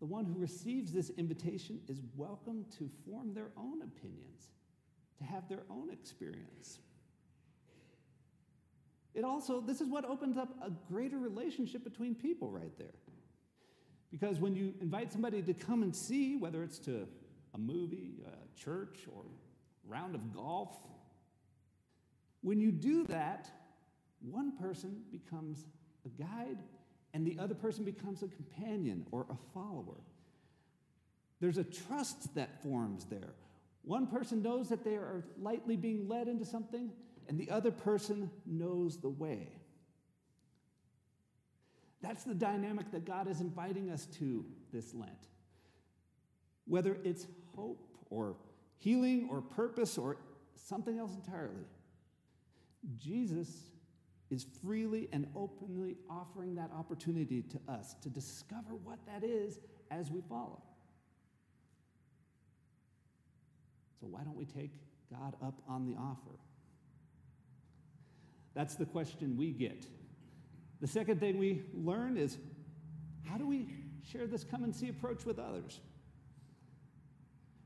The 0.00 0.06
one 0.06 0.24
who 0.26 0.38
receives 0.38 0.92
this 0.92 1.10
invitation 1.10 1.80
is 1.88 2.02
welcome 2.16 2.66
to 2.78 2.90
form 3.06 3.32
their 3.32 3.50
own 3.56 3.80
opinions, 3.80 4.50
to 5.18 5.24
have 5.24 5.48
their 5.48 5.62
own 5.70 5.90
experience. 5.90 6.78
It 9.14 9.24
also, 9.24 9.60
this 9.60 9.80
is 9.80 9.88
what 9.88 10.04
opens 10.04 10.36
up 10.36 10.48
a 10.62 10.70
greater 10.92 11.18
relationship 11.18 11.84
between 11.84 12.14
people 12.14 12.50
right 12.50 12.76
there. 12.78 12.88
Because 14.10 14.40
when 14.40 14.54
you 14.54 14.74
invite 14.80 15.12
somebody 15.12 15.42
to 15.42 15.54
come 15.54 15.82
and 15.82 15.94
see, 15.94 16.36
whether 16.36 16.62
it's 16.62 16.78
to 16.80 17.06
a 17.54 17.58
movie, 17.58 18.14
a 18.26 18.60
church, 18.60 19.00
or 19.14 19.22
a 19.22 19.90
round 19.90 20.14
of 20.14 20.34
golf, 20.34 20.70
when 22.42 22.60
you 22.60 22.70
do 22.70 23.06
that, 23.06 23.48
one 24.20 24.56
person 24.56 25.02
becomes 25.10 25.64
a 26.04 26.08
guide 26.22 26.58
and 27.12 27.26
the 27.26 27.38
other 27.38 27.54
person 27.54 27.84
becomes 27.84 28.22
a 28.22 28.28
companion 28.28 29.06
or 29.12 29.26
a 29.30 29.36
follower. 29.52 30.00
There's 31.40 31.58
a 31.58 31.64
trust 31.64 32.34
that 32.34 32.62
forms 32.62 33.04
there. 33.04 33.34
One 33.84 34.06
person 34.06 34.42
knows 34.42 34.68
that 34.70 34.82
they 34.82 34.94
are 34.94 35.24
lightly 35.38 35.76
being 35.76 36.08
led 36.08 36.26
into 36.26 36.44
something, 36.44 36.90
and 37.28 37.38
the 37.38 37.50
other 37.50 37.70
person 37.70 38.30
knows 38.46 38.98
the 38.98 39.10
way. 39.10 39.48
That's 42.00 42.24
the 42.24 42.34
dynamic 42.34 42.90
that 42.92 43.04
God 43.04 43.28
is 43.28 43.40
inviting 43.40 43.90
us 43.90 44.06
to 44.18 44.44
this 44.72 44.94
Lent. 44.94 45.28
Whether 46.66 46.98
it's 47.04 47.26
hope 47.54 47.86
or 48.10 48.36
healing 48.78 49.28
or 49.30 49.40
purpose 49.40 49.96
or 49.98 50.18
something 50.54 50.98
else 50.98 51.14
entirely, 51.14 51.64
Jesus 52.96 53.70
is 54.30 54.46
freely 54.62 55.08
and 55.12 55.26
openly 55.34 55.96
offering 56.10 56.54
that 56.56 56.70
opportunity 56.76 57.42
to 57.42 57.60
us 57.68 57.94
to 58.02 58.08
discover 58.08 58.74
what 58.82 58.98
that 59.06 59.24
is 59.24 59.58
as 59.90 60.10
we 60.10 60.20
follow. 60.22 60.62
So, 64.04 64.10
why 64.10 64.22
don't 64.22 64.36
we 64.36 64.44
take 64.44 64.70
God 65.10 65.34
up 65.42 65.62
on 65.66 65.86
the 65.86 65.96
offer? 65.98 66.38
That's 68.52 68.74
the 68.74 68.84
question 68.84 69.38
we 69.38 69.50
get. 69.50 69.86
The 70.82 70.86
second 70.86 71.20
thing 71.20 71.38
we 71.38 71.62
learn 71.72 72.18
is 72.18 72.36
how 73.24 73.38
do 73.38 73.46
we 73.46 73.66
share 74.06 74.26
this 74.26 74.44
come 74.44 74.62
and 74.62 74.76
see 74.76 74.90
approach 74.90 75.24
with 75.24 75.38
others? 75.38 75.80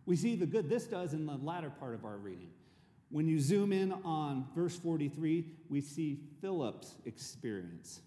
We 0.06 0.14
see 0.14 0.36
the 0.36 0.46
good 0.46 0.68
this 0.68 0.84
does 0.86 1.12
in 1.12 1.26
the 1.26 1.36
latter 1.42 1.70
part 1.70 1.94
of 1.94 2.04
our 2.04 2.18
reading. 2.18 2.50
When 3.10 3.26
you 3.26 3.40
zoom 3.40 3.72
in 3.72 3.92
on 4.04 4.46
verse 4.54 4.76
43, 4.76 5.44
we 5.68 5.80
see 5.80 6.20
Philip's 6.40 6.94
experience. 7.04 8.00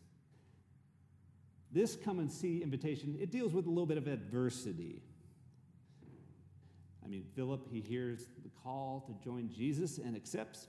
This 1.70 1.98
come 1.98 2.20
and 2.20 2.32
see 2.32 2.64
invitation, 2.64 3.18
it 3.20 3.30
deals 3.30 3.52
with 3.52 3.66
a 3.66 3.70
little 3.70 3.86
bit 3.86 3.98
of 3.98 4.08
adversity. 4.08 5.02
I 7.12 7.14
mean, 7.14 7.26
Philip, 7.36 7.68
he 7.70 7.82
hears 7.82 8.30
the 8.42 8.50
call 8.64 9.04
to 9.06 9.14
join 9.22 9.50
Jesus 9.50 9.98
and 9.98 10.16
accepts. 10.16 10.68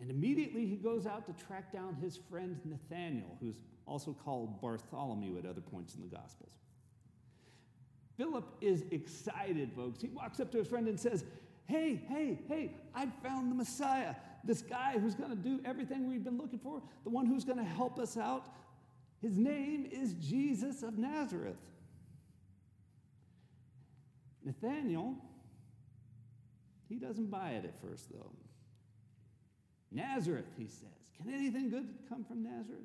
And 0.00 0.08
immediately 0.08 0.64
he 0.64 0.76
goes 0.76 1.08
out 1.08 1.26
to 1.26 1.44
track 1.44 1.72
down 1.72 1.96
his 1.96 2.16
friend 2.16 2.56
Nathanael, 2.64 3.36
who's 3.40 3.56
also 3.84 4.12
called 4.12 4.60
Bartholomew 4.60 5.38
at 5.38 5.44
other 5.44 5.60
points 5.60 5.96
in 5.96 6.02
the 6.02 6.06
Gospels. 6.06 6.52
Philip 8.16 8.44
is 8.60 8.84
excited, 8.92 9.72
folks. 9.74 10.00
He 10.00 10.08
walks 10.08 10.38
up 10.38 10.52
to 10.52 10.58
his 10.58 10.68
friend 10.68 10.86
and 10.86 11.00
says, 11.00 11.24
Hey, 11.66 12.00
hey, 12.08 12.38
hey, 12.46 12.70
I 12.94 13.08
found 13.24 13.50
the 13.50 13.56
Messiah. 13.56 14.14
This 14.44 14.62
guy 14.62 15.00
who's 15.00 15.16
going 15.16 15.30
to 15.30 15.36
do 15.36 15.58
everything 15.64 16.08
we've 16.08 16.22
been 16.22 16.38
looking 16.38 16.60
for, 16.60 16.80
the 17.02 17.10
one 17.10 17.26
who's 17.26 17.44
going 17.44 17.58
to 17.58 17.64
help 17.64 17.98
us 17.98 18.16
out. 18.16 18.46
His 19.20 19.36
name 19.36 19.88
is 19.90 20.14
Jesus 20.14 20.84
of 20.84 20.96
Nazareth. 20.96 21.56
Nathanael, 24.44 25.16
he 26.88 26.96
doesn't 26.96 27.30
buy 27.30 27.50
it 27.50 27.64
at 27.64 27.80
first, 27.80 28.10
though. 28.10 28.32
Nazareth, 29.92 30.46
he 30.56 30.66
says. 30.66 30.88
Can 31.16 31.32
anything 31.32 31.70
good 31.70 31.88
come 32.08 32.24
from 32.24 32.42
Nazareth? 32.42 32.80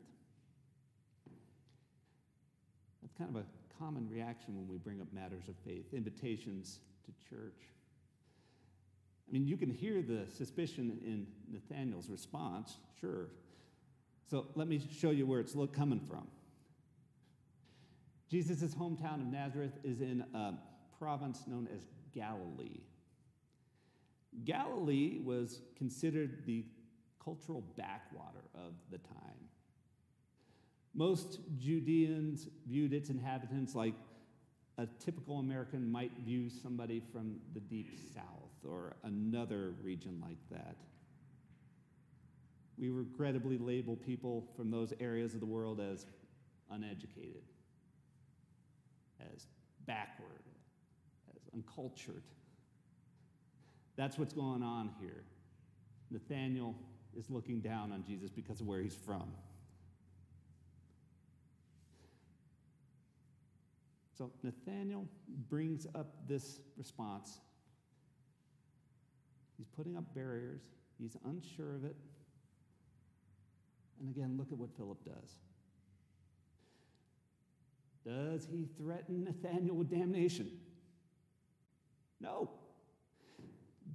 That's 3.02 3.14
kind 3.18 3.30
of 3.30 3.42
a 3.42 3.46
common 3.80 4.10
reaction 4.10 4.56
when 4.56 4.68
we 4.68 4.78
bring 4.78 5.02
up 5.02 5.08
matters 5.14 5.48
of 5.48 5.56
faith, 5.66 5.94
invitations 5.94 6.80
to 7.06 7.30
church. 7.30 7.62
I 9.28 9.32
mean, 9.32 9.46
you 9.48 9.58
can 9.58 9.70
hear 9.70 10.02
the 10.02 10.26
suspicion 10.32 11.00
in 11.04 11.28
Nathanael's 11.52 12.10
response, 12.10 12.78
sure. 13.00 13.30
So 14.30 14.48
let 14.56 14.68
me 14.68 14.82
show 15.00 15.12
you 15.12 15.26
where 15.26 15.40
it's 15.40 15.56
coming 15.74 16.00
from. 16.00 16.28
Jesus' 18.30 18.74
hometown 18.74 19.22
of 19.22 19.28
Nazareth 19.28 19.78
is 19.84 20.02
in 20.02 20.24
a 20.34 20.54
province 21.00 21.44
known 21.48 21.68
as 21.74 21.82
Galilee. 22.14 22.82
Galilee 24.44 25.20
was 25.24 25.62
considered 25.78 26.46
the 26.46 26.66
cultural 27.24 27.64
backwater 27.78 28.44
of 28.54 28.74
the 28.92 28.98
time. 28.98 29.50
Most 30.94 31.40
Judeans 31.58 32.48
viewed 32.68 32.94
its 32.94 33.10
inhabitants 33.10 33.76
like 33.76 33.96
a 34.78 34.88
typical 35.00 35.40
American 35.40 35.90
might 35.90 36.12
view 36.26 36.50
somebody 36.50 37.02
from 37.12 37.38
the 37.54 37.60
deep 37.60 37.98
south 38.14 38.24
or 38.68 38.96
another 39.04 39.74
region 39.82 40.22
like 40.22 40.38
that. 40.52 40.76
We 42.78 42.90
regrettably 42.90 43.58
label 43.58 43.96
people 43.96 44.48
from 44.56 44.70
those 44.70 44.94
areas 45.00 45.34
of 45.34 45.40
the 45.40 45.46
world 45.46 45.80
as 45.80 46.06
uneducated, 46.70 47.44
as 49.34 49.48
backward, 49.86 50.44
uncultured. 51.56 52.24
That's 53.96 54.18
what's 54.18 54.34
going 54.34 54.62
on 54.62 54.92
here. 55.00 55.24
Nathanael 56.12 56.76
is 57.18 57.30
looking 57.30 57.62
down 57.62 57.92
on 57.92 58.04
Jesus 58.04 58.30
because 58.30 58.60
of 58.62 58.68
where 58.68 58.82
he's 58.82 58.96
from. 58.96 59.32
So 64.18 64.32
Nathanael 64.44 65.08
brings 65.50 65.88
up 65.96 66.28
this 66.28 66.60
response. 66.78 67.40
He's 69.58 69.68
putting 69.68 69.98
up 69.98 70.14
barriers, 70.14 70.62
he's 71.00 71.16
unsure 71.26 71.76
of 71.76 71.86
it. 71.86 71.96
And 74.00 74.10
again, 74.10 74.36
look 74.38 74.52
at 74.52 74.58
what 74.58 74.70
Philip 74.76 75.04
does. 75.06 75.38
Does 78.06 78.48
he 78.52 78.68
threaten 78.78 79.24
Nathanael 79.24 79.76
with 79.76 79.90
damnation? 79.90 80.52
No. 82.20 82.50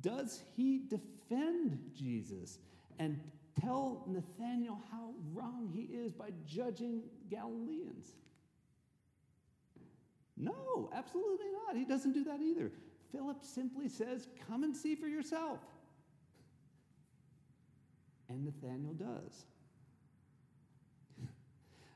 Does 0.00 0.42
he 0.56 0.82
defend 0.88 1.78
Jesus 1.94 2.58
and 2.98 3.20
tell 3.60 4.04
Nathanael 4.06 4.80
how 4.90 5.10
wrong 5.32 5.70
he 5.72 5.82
is 5.82 6.12
by 6.12 6.30
judging 6.46 7.02
Galileans? 7.30 8.14
No, 10.36 10.90
absolutely 10.94 11.48
not. 11.66 11.76
He 11.76 11.84
doesn't 11.84 12.12
do 12.12 12.24
that 12.24 12.40
either. 12.40 12.72
Philip 13.12 13.44
simply 13.44 13.88
says, 13.88 14.28
Come 14.48 14.64
and 14.64 14.74
see 14.74 14.94
for 14.94 15.06
yourself. 15.06 15.58
And 18.28 18.44
Nathanael 18.44 18.94
does. 18.94 19.44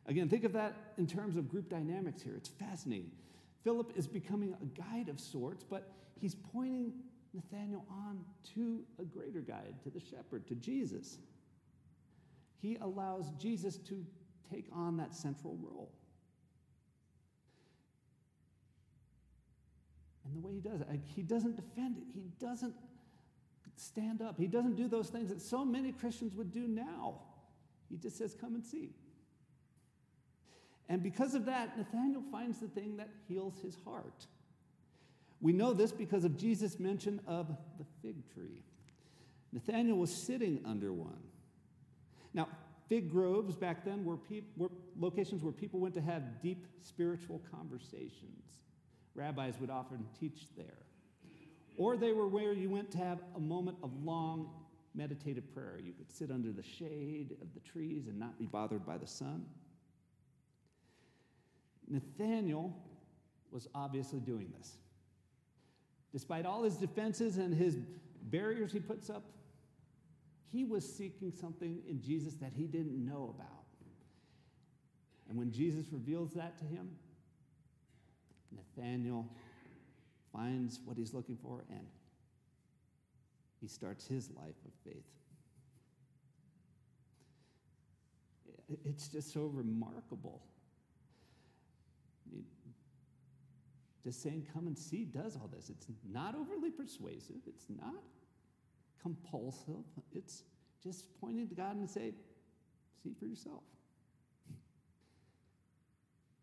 Again, 0.06 0.28
think 0.28 0.44
of 0.44 0.52
that 0.52 0.74
in 0.98 1.06
terms 1.06 1.36
of 1.36 1.48
group 1.48 1.70
dynamics 1.70 2.20
here. 2.20 2.34
It's 2.36 2.48
fascinating. 2.48 3.12
Philip 3.62 3.92
is 3.96 4.06
becoming 4.06 4.54
a 4.60 4.64
guide 4.78 5.08
of 5.08 5.18
sorts, 5.18 5.64
but 5.64 5.90
he's 6.20 6.34
pointing 6.34 6.92
Nathanael 7.32 7.84
on 7.90 8.24
to 8.54 8.80
a 9.00 9.04
greater 9.04 9.40
guide, 9.40 9.74
to 9.82 9.90
the 9.90 10.00
shepherd, 10.00 10.46
to 10.48 10.54
Jesus. 10.54 11.18
He 12.60 12.76
allows 12.80 13.30
Jesus 13.38 13.78
to 13.78 14.04
take 14.50 14.66
on 14.72 14.96
that 14.98 15.14
central 15.14 15.56
role. 15.60 15.92
And 20.24 20.34
the 20.34 20.40
way 20.40 20.54
he 20.54 20.60
does 20.60 20.80
it, 20.80 20.88
he 21.14 21.22
doesn't 21.22 21.56
defend 21.56 21.98
it. 21.98 22.04
He 22.14 22.30
doesn't 22.40 22.74
stand 23.76 24.22
up. 24.22 24.38
He 24.38 24.46
doesn't 24.46 24.76
do 24.76 24.88
those 24.88 25.08
things 25.08 25.28
that 25.28 25.42
so 25.42 25.64
many 25.64 25.92
Christians 25.92 26.34
would 26.36 26.52
do 26.52 26.66
now. 26.66 27.20
He 27.90 27.96
just 27.96 28.16
says, 28.16 28.34
Come 28.34 28.54
and 28.54 28.64
see. 28.64 28.90
And 30.88 31.02
because 31.02 31.34
of 31.34 31.46
that, 31.46 31.76
Nathanael 31.78 32.22
finds 32.30 32.60
the 32.60 32.68
thing 32.68 32.96
that 32.98 33.08
heals 33.26 33.60
his 33.62 33.76
heart. 33.84 34.26
We 35.44 35.52
know 35.52 35.74
this 35.74 35.92
because 35.92 36.24
of 36.24 36.38
Jesus' 36.38 36.80
mention 36.80 37.20
of 37.26 37.48
the 37.76 37.84
fig 38.00 38.16
tree. 38.32 38.62
Nathanael 39.52 39.96
was 39.96 40.10
sitting 40.10 40.58
under 40.64 40.90
one. 40.90 41.22
Now, 42.32 42.48
fig 42.88 43.10
groves 43.10 43.54
back 43.54 43.84
then 43.84 44.06
were, 44.06 44.16
were 44.56 44.70
locations 44.98 45.42
where 45.42 45.52
people 45.52 45.80
went 45.80 45.92
to 45.96 46.00
have 46.00 46.40
deep 46.40 46.66
spiritual 46.80 47.42
conversations. 47.50 48.62
Rabbis 49.14 49.56
would 49.60 49.68
often 49.68 50.06
teach 50.18 50.46
there. 50.56 50.86
Or 51.76 51.98
they 51.98 52.12
were 52.12 52.26
where 52.26 52.54
you 52.54 52.70
went 52.70 52.90
to 52.92 52.98
have 52.98 53.18
a 53.36 53.40
moment 53.40 53.76
of 53.82 53.90
long 54.02 54.48
meditative 54.94 55.52
prayer. 55.52 55.78
You 55.78 55.92
could 55.92 56.10
sit 56.10 56.30
under 56.30 56.52
the 56.52 56.62
shade 56.62 57.36
of 57.42 57.52
the 57.52 57.60
trees 57.60 58.06
and 58.06 58.18
not 58.18 58.38
be 58.38 58.46
bothered 58.46 58.86
by 58.86 58.96
the 58.96 59.06
sun. 59.06 59.44
Nathanael 61.86 62.74
was 63.50 63.68
obviously 63.74 64.20
doing 64.20 64.50
this. 64.58 64.78
Despite 66.14 66.46
all 66.46 66.62
his 66.62 66.76
defenses 66.76 67.38
and 67.38 67.52
his 67.52 67.76
barriers 68.22 68.70
he 68.70 68.78
puts 68.78 69.10
up, 69.10 69.24
he 70.52 70.64
was 70.64 70.88
seeking 70.88 71.32
something 71.32 71.80
in 71.88 72.00
Jesus 72.00 72.34
that 72.34 72.52
he 72.54 72.68
didn't 72.68 73.04
know 73.04 73.34
about. 73.36 73.48
And 75.28 75.36
when 75.36 75.50
Jesus 75.50 75.86
reveals 75.90 76.32
that 76.34 76.56
to 76.58 76.64
him, 76.64 76.88
Nathanael 78.52 79.26
finds 80.32 80.78
what 80.84 80.96
he's 80.96 81.12
looking 81.12 81.36
for 81.42 81.64
and 81.68 81.86
he 83.60 83.66
starts 83.66 84.06
his 84.06 84.30
life 84.36 84.54
of 84.64 84.72
faith. 84.84 85.02
It's 88.84 89.08
just 89.08 89.32
so 89.32 89.46
remarkable. 89.46 90.42
Just 94.04 94.22
saying, 94.22 94.46
come 94.52 94.66
and 94.66 94.76
see 94.76 95.04
does 95.04 95.34
all 95.34 95.48
this. 95.48 95.70
It's 95.70 95.86
not 96.12 96.34
overly 96.34 96.70
persuasive, 96.70 97.40
it's 97.46 97.64
not 97.68 98.04
compulsive. 99.00 99.84
It's 100.12 100.44
just 100.82 101.06
pointing 101.20 101.48
to 101.48 101.54
God 101.54 101.76
and 101.76 101.88
say, 101.88 102.12
see 103.02 103.14
for 103.18 103.26
yourself. 103.26 103.62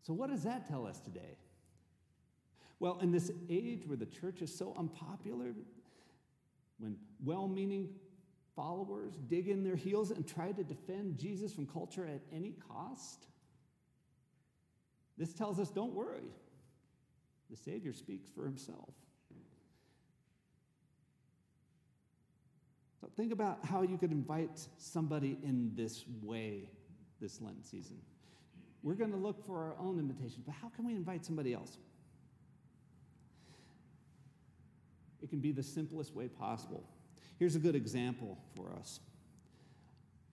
So, 0.02 0.12
what 0.12 0.30
does 0.30 0.42
that 0.42 0.68
tell 0.68 0.86
us 0.86 1.00
today? 1.00 1.36
Well, 2.80 2.98
in 3.00 3.12
this 3.12 3.30
age 3.48 3.82
where 3.86 3.96
the 3.96 4.06
church 4.06 4.42
is 4.42 4.52
so 4.52 4.74
unpopular, 4.76 5.54
when 6.78 6.96
well 7.24 7.46
meaning 7.46 7.90
followers 8.56 9.14
dig 9.28 9.48
in 9.48 9.62
their 9.62 9.76
heels 9.76 10.10
and 10.10 10.26
try 10.26 10.50
to 10.50 10.64
defend 10.64 11.16
Jesus 11.18 11.52
from 11.52 11.66
culture 11.66 12.04
at 12.04 12.22
any 12.32 12.54
cost, 12.68 13.26
this 15.16 15.32
tells 15.32 15.60
us 15.60 15.70
don't 15.70 15.94
worry. 15.94 16.32
The 17.52 17.58
Savior 17.58 17.92
speaks 17.92 18.30
for 18.34 18.46
himself. 18.46 18.94
So 22.98 23.10
think 23.14 23.30
about 23.30 23.58
how 23.62 23.82
you 23.82 23.98
could 23.98 24.10
invite 24.10 24.66
somebody 24.78 25.38
in 25.42 25.72
this 25.74 26.04
way 26.22 26.70
this 27.20 27.42
Lent 27.42 27.66
season. 27.66 27.98
We're 28.82 28.94
going 28.94 29.10
to 29.10 29.18
look 29.18 29.44
for 29.44 29.58
our 29.58 29.74
own 29.78 29.98
invitation, 29.98 30.42
but 30.46 30.54
how 30.54 30.70
can 30.70 30.86
we 30.86 30.94
invite 30.94 31.26
somebody 31.26 31.52
else? 31.52 31.76
It 35.22 35.28
can 35.28 35.40
be 35.40 35.52
the 35.52 35.62
simplest 35.62 36.14
way 36.14 36.28
possible. 36.28 36.88
Here's 37.38 37.54
a 37.54 37.60
good 37.60 37.76
example 37.76 38.38
for 38.56 38.72
us. 38.78 38.98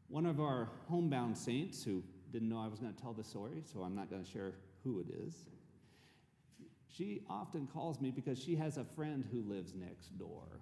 One 0.07 0.25
of 0.25 0.39
our 0.39 0.69
homebound 0.87 1.37
saints, 1.37 1.83
who 1.83 2.01
didn't 2.31 2.47
know 2.47 2.59
I 2.59 2.67
was 2.67 2.79
going 2.79 2.93
to 2.93 3.01
tell 3.01 3.13
the 3.13 3.25
story, 3.25 3.61
so 3.65 3.81
I'm 3.81 3.95
not 3.95 4.09
going 4.09 4.23
to 4.23 4.29
share 4.29 4.53
who 4.85 4.99
it 4.99 5.07
is, 5.27 5.45
she 6.95 7.21
often 7.29 7.67
calls 7.67 8.01
me 8.01 8.11
because 8.11 8.39
she 8.39 8.55
has 8.55 8.77
a 8.77 8.83
friend 8.83 9.23
who 9.31 9.41
lives 9.41 9.73
next 9.75 10.17
door. 10.17 10.61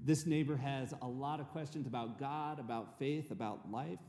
This 0.00 0.26
neighbor 0.26 0.56
has 0.56 0.92
a 1.00 1.06
lot 1.06 1.38
of 1.40 1.48
questions 1.50 1.86
about 1.86 2.18
God, 2.18 2.58
about 2.58 2.98
faith, 2.98 3.30
about 3.30 3.70
life. 3.70 4.00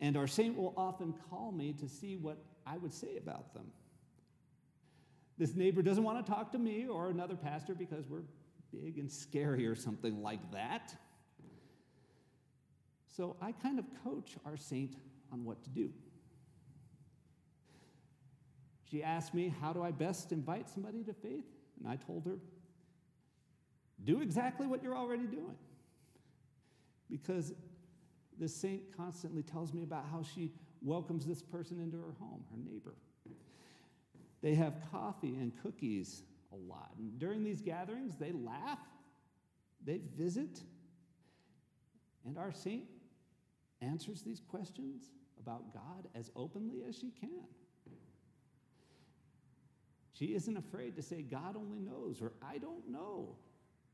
And 0.00 0.16
our 0.16 0.26
saint 0.26 0.56
will 0.56 0.74
often 0.76 1.14
call 1.30 1.50
me 1.50 1.72
to 1.74 1.88
see 1.88 2.16
what 2.16 2.36
I 2.66 2.76
would 2.76 2.92
say 2.92 3.16
about 3.16 3.54
them. 3.54 3.66
This 5.38 5.54
neighbor 5.54 5.80
doesn't 5.80 6.04
want 6.04 6.24
to 6.24 6.30
talk 6.30 6.52
to 6.52 6.58
me 6.58 6.86
or 6.86 7.08
another 7.08 7.36
pastor 7.36 7.74
because 7.74 8.06
we're 8.06 8.22
big 8.70 8.98
and 8.98 9.10
scary 9.10 9.66
or 9.66 9.74
something 9.74 10.22
like 10.22 10.52
that. 10.52 10.94
So 13.16 13.36
I 13.40 13.52
kind 13.52 13.78
of 13.78 13.86
coach 14.04 14.36
our 14.44 14.56
saint 14.56 14.96
on 15.32 15.44
what 15.44 15.62
to 15.64 15.70
do. 15.70 15.90
She 18.92 19.02
asked 19.02 19.32
me, 19.32 19.54
How 19.62 19.72
do 19.72 19.82
I 19.82 19.90
best 19.90 20.32
invite 20.32 20.68
somebody 20.68 21.02
to 21.04 21.14
faith? 21.14 21.46
And 21.80 21.88
I 21.88 21.96
told 21.96 22.26
her, 22.26 22.36
Do 24.04 24.20
exactly 24.20 24.66
what 24.66 24.82
you're 24.82 24.96
already 24.96 25.24
doing. 25.24 25.56
Because 27.10 27.54
the 28.38 28.48
saint 28.48 28.94
constantly 28.94 29.42
tells 29.42 29.72
me 29.72 29.82
about 29.82 30.04
how 30.10 30.22
she 30.22 30.52
welcomes 30.82 31.24
this 31.24 31.40
person 31.40 31.80
into 31.80 31.96
her 31.96 32.12
home, 32.20 32.44
her 32.50 32.58
neighbor. 32.70 32.94
They 34.42 34.54
have 34.56 34.74
coffee 34.90 35.36
and 35.36 35.52
cookies 35.62 36.22
a 36.52 36.56
lot. 36.56 36.90
And 36.98 37.18
during 37.18 37.44
these 37.44 37.62
gatherings, 37.62 38.16
they 38.16 38.32
laugh, 38.32 38.80
they 39.82 40.00
visit, 40.18 40.60
and 42.26 42.36
our 42.36 42.52
saint 42.52 42.84
answers 43.80 44.22
these 44.22 44.40
questions 44.40 45.12
about 45.40 45.72
God 45.72 46.08
as 46.14 46.30
openly 46.36 46.82
as 46.86 46.94
she 46.96 47.10
can. 47.10 47.46
She 50.22 50.36
isn't 50.36 50.56
afraid 50.56 50.94
to 50.94 51.02
say, 51.02 51.22
God 51.22 51.56
only 51.56 51.80
knows, 51.80 52.22
or 52.22 52.32
I 52.40 52.58
don't 52.58 52.88
know, 52.88 53.34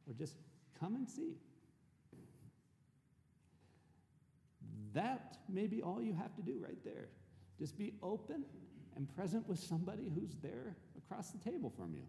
or 0.07 0.13
just 0.13 0.35
come 0.79 0.95
and 0.95 1.09
see. 1.09 1.39
That 4.93 5.39
may 5.49 5.67
be 5.67 5.81
all 5.81 6.03
you 6.03 6.13
have 6.13 6.37
to 6.37 6.43
do 6.43 6.59
right 6.63 6.77
there. 6.85 7.09
Just 7.59 7.79
be 7.79 7.95
open 8.03 8.45
and 8.95 9.09
present 9.17 9.49
with 9.49 9.59
somebody 9.59 10.13
who's 10.15 10.37
there 10.43 10.77
across 10.99 11.31
the 11.31 11.39
table 11.39 11.73
from 11.75 11.95
you. 11.95 12.05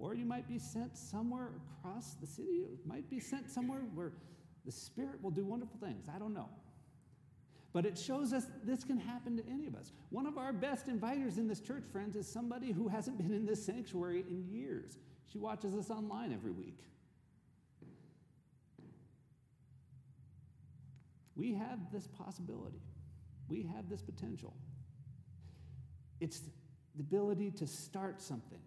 Or 0.00 0.14
you 0.14 0.24
might 0.24 0.48
be 0.48 0.58
sent 0.58 0.98
somewhere 0.98 1.50
across 1.78 2.14
the 2.14 2.26
city. 2.26 2.50
You 2.50 2.78
might 2.84 3.08
be 3.08 3.20
sent 3.20 3.48
somewhere 3.48 3.82
where 3.94 4.10
the 4.66 4.72
Spirit 4.72 5.22
will 5.22 5.30
do 5.30 5.44
wonderful 5.44 5.78
things. 5.78 6.08
I 6.12 6.18
don't 6.18 6.34
know. 6.34 6.48
But 7.72 7.86
it 7.86 7.96
shows 7.96 8.32
us 8.32 8.46
this 8.62 8.84
can 8.84 8.98
happen 8.98 9.36
to 9.38 9.42
any 9.48 9.66
of 9.66 9.74
us. 9.74 9.92
One 10.10 10.26
of 10.26 10.36
our 10.36 10.52
best 10.52 10.88
inviters 10.88 11.38
in 11.38 11.48
this 11.48 11.60
church, 11.60 11.84
friends, 11.90 12.16
is 12.16 12.26
somebody 12.26 12.70
who 12.70 12.88
hasn't 12.88 13.16
been 13.16 13.32
in 13.32 13.46
this 13.46 13.64
sanctuary 13.64 14.24
in 14.28 14.44
years. 14.46 14.98
She 15.32 15.38
watches 15.38 15.74
us 15.74 15.90
online 15.90 16.32
every 16.32 16.50
week. 16.50 16.80
We 21.34 21.54
have 21.54 21.90
this 21.90 22.06
possibility, 22.06 22.82
we 23.48 23.62
have 23.74 23.88
this 23.88 24.02
potential. 24.02 24.54
It's 26.20 26.40
the 26.94 27.00
ability 27.00 27.50
to 27.52 27.66
start 27.66 28.20
something, 28.20 28.60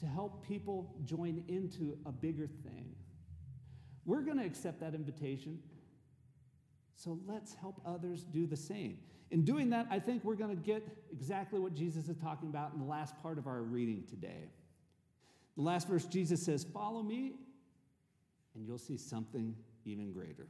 to 0.00 0.06
help 0.06 0.46
people 0.48 0.96
join 1.04 1.44
into 1.48 1.98
a 2.06 2.12
bigger 2.12 2.48
thing. 2.64 2.96
We're 4.04 4.22
going 4.22 4.38
to 4.38 4.44
accept 4.44 4.80
that 4.80 4.94
invitation, 4.94 5.60
so 7.02 7.18
let's 7.26 7.54
help 7.54 7.80
others 7.84 8.22
do 8.22 8.46
the 8.46 8.56
same. 8.56 8.98
In 9.32 9.44
doing 9.44 9.70
that, 9.70 9.88
I 9.90 9.98
think 9.98 10.22
we're 10.22 10.36
going 10.36 10.56
to 10.56 10.62
get 10.62 10.86
exactly 11.10 11.58
what 11.58 11.74
Jesus 11.74 12.08
is 12.08 12.16
talking 12.16 12.48
about 12.48 12.72
in 12.74 12.78
the 12.78 12.86
last 12.86 13.20
part 13.20 13.38
of 13.38 13.48
our 13.48 13.62
reading 13.62 14.04
today. 14.08 14.50
The 15.56 15.62
last 15.62 15.88
verse, 15.88 16.04
Jesus 16.04 16.40
says, 16.40 16.64
Follow 16.64 17.02
me, 17.02 17.32
and 18.54 18.64
you'll 18.64 18.78
see 18.78 18.96
something 18.96 19.56
even 19.84 20.12
greater. 20.12 20.46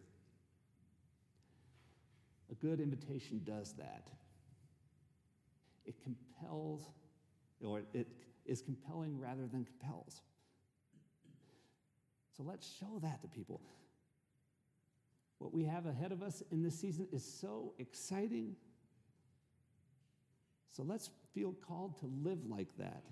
A 2.50 2.54
good 2.54 2.80
invitation 2.80 3.40
does 3.44 3.72
that. 3.78 4.08
It 5.86 5.94
compels, 6.02 6.84
or 7.64 7.80
it 7.94 8.08
is 8.44 8.60
compelling 8.60 9.18
rather 9.18 9.46
than 9.46 9.64
compels. 9.64 10.20
So 12.36 12.42
let's 12.42 12.70
show 12.78 12.98
that 13.00 13.22
to 13.22 13.28
people. 13.28 13.62
What 15.42 15.52
we 15.52 15.64
have 15.64 15.87
ahead 15.87 16.12
of 16.12 16.22
us 16.22 16.40
in 16.52 16.62
this 16.62 16.78
season 16.78 17.09
is 17.11 17.24
so 17.24 17.74
exciting. 17.81 18.55
So 20.70 20.85
let's 20.85 21.11
feel 21.35 21.52
called 21.66 21.98
to 21.98 22.07
live 22.22 22.38
like 22.48 22.68
that 22.78 23.02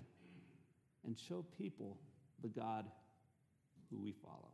and 1.05 1.17
show 1.19 1.43
people 1.57 1.97
the 2.41 2.47
God 2.47 2.85
who 3.89 3.97
we 3.99 4.13
follow. 4.13 4.47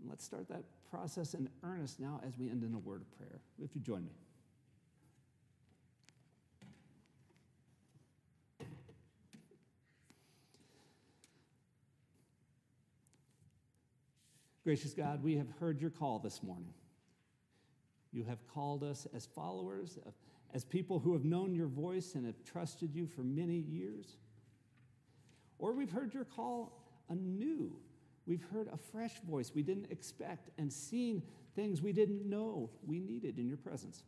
And 0.00 0.08
let's 0.08 0.24
start 0.24 0.48
that 0.48 0.62
process 0.88 1.34
in 1.34 1.48
earnest 1.64 1.98
now 1.98 2.20
as 2.24 2.38
we 2.38 2.48
end 2.48 2.62
in 2.62 2.72
a 2.74 2.78
word 2.78 3.00
of 3.00 3.10
prayer. 3.18 3.40
If 3.60 3.74
you 3.74 3.80
join 3.80 4.04
me. 4.04 4.12
Gracious 14.68 14.92
God, 14.92 15.24
we 15.24 15.34
have 15.38 15.48
heard 15.60 15.80
your 15.80 15.88
call 15.88 16.18
this 16.18 16.42
morning. 16.42 16.74
You 18.12 18.24
have 18.24 18.46
called 18.52 18.84
us 18.84 19.06
as 19.14 19.24
followers, 19.24 19.98
as 20.52 20.62
people 20.62 20.98
who 20.98 21.14
have 21.14 21.24
known 21.24 21.54
your 21.54 21.68
voice 21.68 22.14
and 22.14 22.26
have 22.26 22.44
trusted 22.44 22.94
you 22.94 23.06
for 23.06 23.22
many 23.22 23.54
years. 23.54 24.18
Or 25.58 25.72
we've 25.72 25.90
heard 25.90 26.12
your 26.12 26.26
call 26.26 26.82
anew 27.08 27.78
We've 28.26 28.44
heard 28.52 28.68
a 28.70 28.76
fresh 28.76 29.18
voice 29.26 29.52
we 29.54 29.62
didn't 29.62 29.90
expect 29.90 30.50
and 30.58 30.70
seen 30.70 31.22
things 31.56 31.80
we 31.80 31.94
didn't 31.94 32.28
know 32.28 32.68
we 32.86 33.00
needed 33.00 33.38
in 33.38 33.48
your 33.48 33.56
presence. 33.56 34.02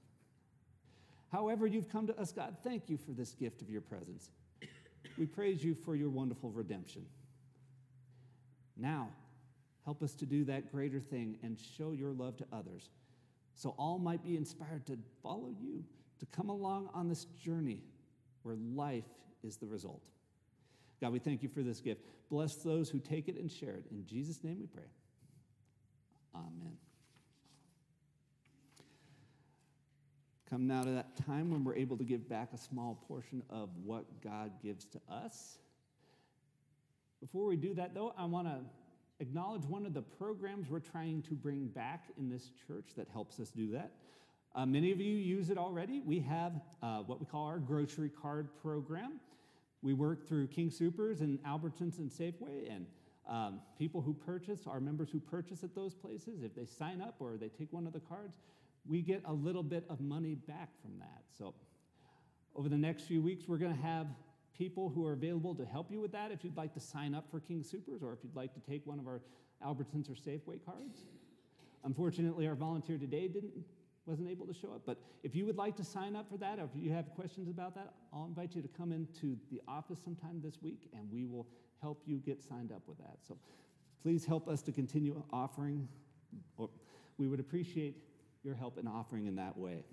However, 1.33 1.67
you've 1.67 1.89
come 1.89 2.07
to 2.07 2.21
us, 2.21 2.33
God, 2.33 2.59
thank 2.63 2.91
you 2.91 2.99
for 2.99 3.13
this 3.13 3.33
gift 3.33 3.63
of 3.63 3.71
your 3.71 3.81
presence. 3.81 4.29
We 5.17 5.25
praise 5.25 5.65
you 5.65 5.75
for 5.75 5.97
your 5.97 6.11
wonderful 6.11 6.51
redemption. 6.51 7.07
Now, 8.77 9.09
help 9.85 10.03
us 10.03 10.15
to 10.15 10.27
do 10.27 10.45
that 10.45 10.71
greater 10.71 11.01
thing 11.01 11.39
and 11.43 11.59
show 11.77 11.93
your 11.93 12.13
love 12.13 12.37
to 12.39 12.47
others 12.53 12.91
so 13.55 13.75
all 13.79 13.99
might 13.99 14.25
be 14.25 14.37
inspired 14.37 14.87
to 14.87 14.99
follow 15.23 15.55
you, 15.61 15.85
to 16.19 16.27
come 16.27 16.49
along 16.49 16.89
on 16.95 17.09
this 17.09 17.27
journey 17.45 17.83
where 18.43 18.57
life 18.75 19.05
is 19.43 19.57
the 19.57 19.67
result. 19.67 20.03
God, 21.01 21.13
we 21.13 21.19
thank 21.19 21.43
you 21.43 21.49
for 21.49 21.63
this 21.63 21.81
gift. 21.81 22.03
Bless 22.31 22.57
those 22.57 22.89
who 22.89 22.99
take 22.99 23.29
it 23.29 23.37
and 23.37 23.51
share 23.51 23.75
it. 23.75 23.85
In 23.91 24.07
Jesus' 24.07 24.43
name 24.43 24.59
we 24.61 24.67
pray. 24.67 24.89
Amen. 26.35 26.77
Come 30.49 30.67
now 30.67 30.83
to 30.83 30.91
that 30.93 31.17
time 31.27 31.51
when 31.51 31.63
we're 31.63 31.77
able 31.77 31.97
to 31.97 32.05
give 32.05 32.29
back 32.29 32.49
a 32.53 32.59
small 32.59 33.05
portion 33.07 33.43
of 33.51 33.69
what 33.85 34.23
God 34.23 34.53
gives 34.63 34.85
to 34.87 35.01
us. 35.09 35.59
Before 37.21 37.47
we 37.47 37.57
do 37.57 37.75
that, 37.75 37.95
though, 37.95 38.15
I 38.17 38.25
want 38.25 38.49
to 38.49 38.61
acknowledge 39.21 39.65
one 39.65 39.87
of 39.87 39.95
the 39.95 40.03
programs 40.03 40.71
we're 40.71 40.81
trying 40.81 41.23
to 41.23 41.35
bring 41.35 41.67
back 41.69 42.05
in 42.19 42.29
this 42.29 42.51
church 42.67 42.91
that 42.97 43.09
helps 43.13 43.39
us 43.39 43.51
do 43.51 43.71
that. 43.73 43.93
Uh, 44.55 44.67
many 44.67 44.91
of 44.91 45.01
you 45.01 45.17
use 45.17 45.51
it 45.51 45.59
already. 45.59 46.01
We 46.01 46.19
have 46.21 46.61
uh, 46.83 46.99
what 47.01 47.21
we 47.21 47.27
call 47.27 47.47
our 47.47 47.59
grocery 47.59 48.11
card 48.11 48.49
program. 48.61 49.21
We 49.83 49.93
work 49.93 50.27
through 50.27 50.49
King 50.49 50.71
Soopers 50.71 51.21
and 51.21 51.39
Albertsons 51.45 51.99
and 51.99 52.11
Safeway, 52.11 52.75
and 52.75 52.87
um, 53.29 53.61
people 53.79 54.01
who 54.01 54.13
purchase, 54.13 54.67
our 54.67 54.81
members 54.81 55.11
who 55.11 55.21
purchase 55.21 55.63
at 55.63 55.75
those 55.75 55.95
places, 55.95 56.43
if 56.43 56.55
they 56.55 56.67
sign 56.67 57.01
up 57.01 57.17
or 57.21 57.37
they 57.37 57.49
take 57.49 57.73
one 57.73 57.87
of 57.87 57.93
the 57.93 58.01
cards, 58.01 58.39
we 58.89 59.03
get 59.03 59.23
a 59.27 59.33
little 59.33 59.63
bit 59.63 59.85
of 59.89 60.01
money 60.01 60.35
back 60.35 60.71
from 60.83 60.99
that. 60.99 61.23
So, 61.39 61.55
over 62.57 62.69
the 62.69 62.77
next 62.77 63.05
few 63.05 63.23
weeks, 63.23 63.45
we're 63.47 63.59
going 63.59 63.75
to 63.75 63.83
have 63.83 64.09
people 64.61 64.93
who 64.95 65.07
are 65.07 65.15
available 65.15 65.55
to 65.55 65.65
help 65.65 65.91
you 65.91 65.99
with 66.03 66.13
that 66.13 66.31
if 66.31 66.45
you'd 66.45 66.57
like 66.59 66.75
to 66.75 66.81
sign 66.81 67.15
up 67.15 67.25
for 67.31 67.41
King 67.41 67.65
Soopers 67.65 68.03
or 68.03 68.13
if 68.13 68.19
you'd 68.23 68.37
like 68.37 68.53
to 68.53 68.61
take 68.61 68.87
one 68.87 68.99
of 68.99 69.07
our 69.07 69.23
Albertsons 69.65 70.11
or 70.11 70.13
Safeway 70.13 70.63
cards. 70.63 70.99
Unfortunately, 71.83 72.47
our 72.47 72.55
volunteer 72.55 72.99
today 72.99 73.27
didn't 73.27 73.53
wasn't 74.05 74.29
able 74.29 74.47
to 74.47 74.53
show 74.53 74.73
up. 74.73 74.83
But 74.85 74.99
if 75.23 75.35
you 75.35 75.47
would 75.47 75.57
like 75.57 75.77
to 75.77 75.85
sign 75.85 76.15
up 76.15 76.29
for 76.29 76.37
that, 76.39 76.59
or 76.59 76.65
if 76.65 76.71
you 76.75 76.93
have 76.93 77.15
questions 77.15 77.49
about 77.49 77.75
that, 77.77 77.95
I'll 78.13 78.27
invite 78.27 78.55
you 78.55 78.61
to 78.61 78.69
come 78.69 78.93
into 78.93 79.39
the 79.51 79.63
office 79.67 79.99
sometime 80.05 80.43
this 80.45 80.61
week 80.61 80.91
and 80.93 81.11
we 81.11 81.25
will 81.25 81.47
help 81.81 82.03
you 82.05 82.19
get 82.19 82.43
signed 82.43 82.71
up 82.71 82.83
with 82.87 82.99
that. 82.99 83.17
So 83.27 83.39
please 84.03 84.27
help 84.27 84.47
us 84.47 84.61
to 84.63 84.73
continue 84.73 85.23
offering, 85.33 85.89
or 86.59 86.69
we 87.17 87.29
would 87.29 87.41
appreciate 87.41 87.97
your 88.43 88.55
help 88.55 88.77
in 88.79 88.87
offering 88.87 89.27
in 89.27 89.37
that 89.37 89.57
way. 89.57 89.85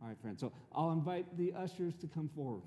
All 0.00 0.08
right, 0.08 0.18
friends. 0.20 0.40
So 0.40 0.52
I'll 0.72 0.92
invite 0.92 1.26
the 1.36 1.52
ushers 1.52 1.94
to 2.00 2.06
come 2.06 2.30
forward. 2.34 2.62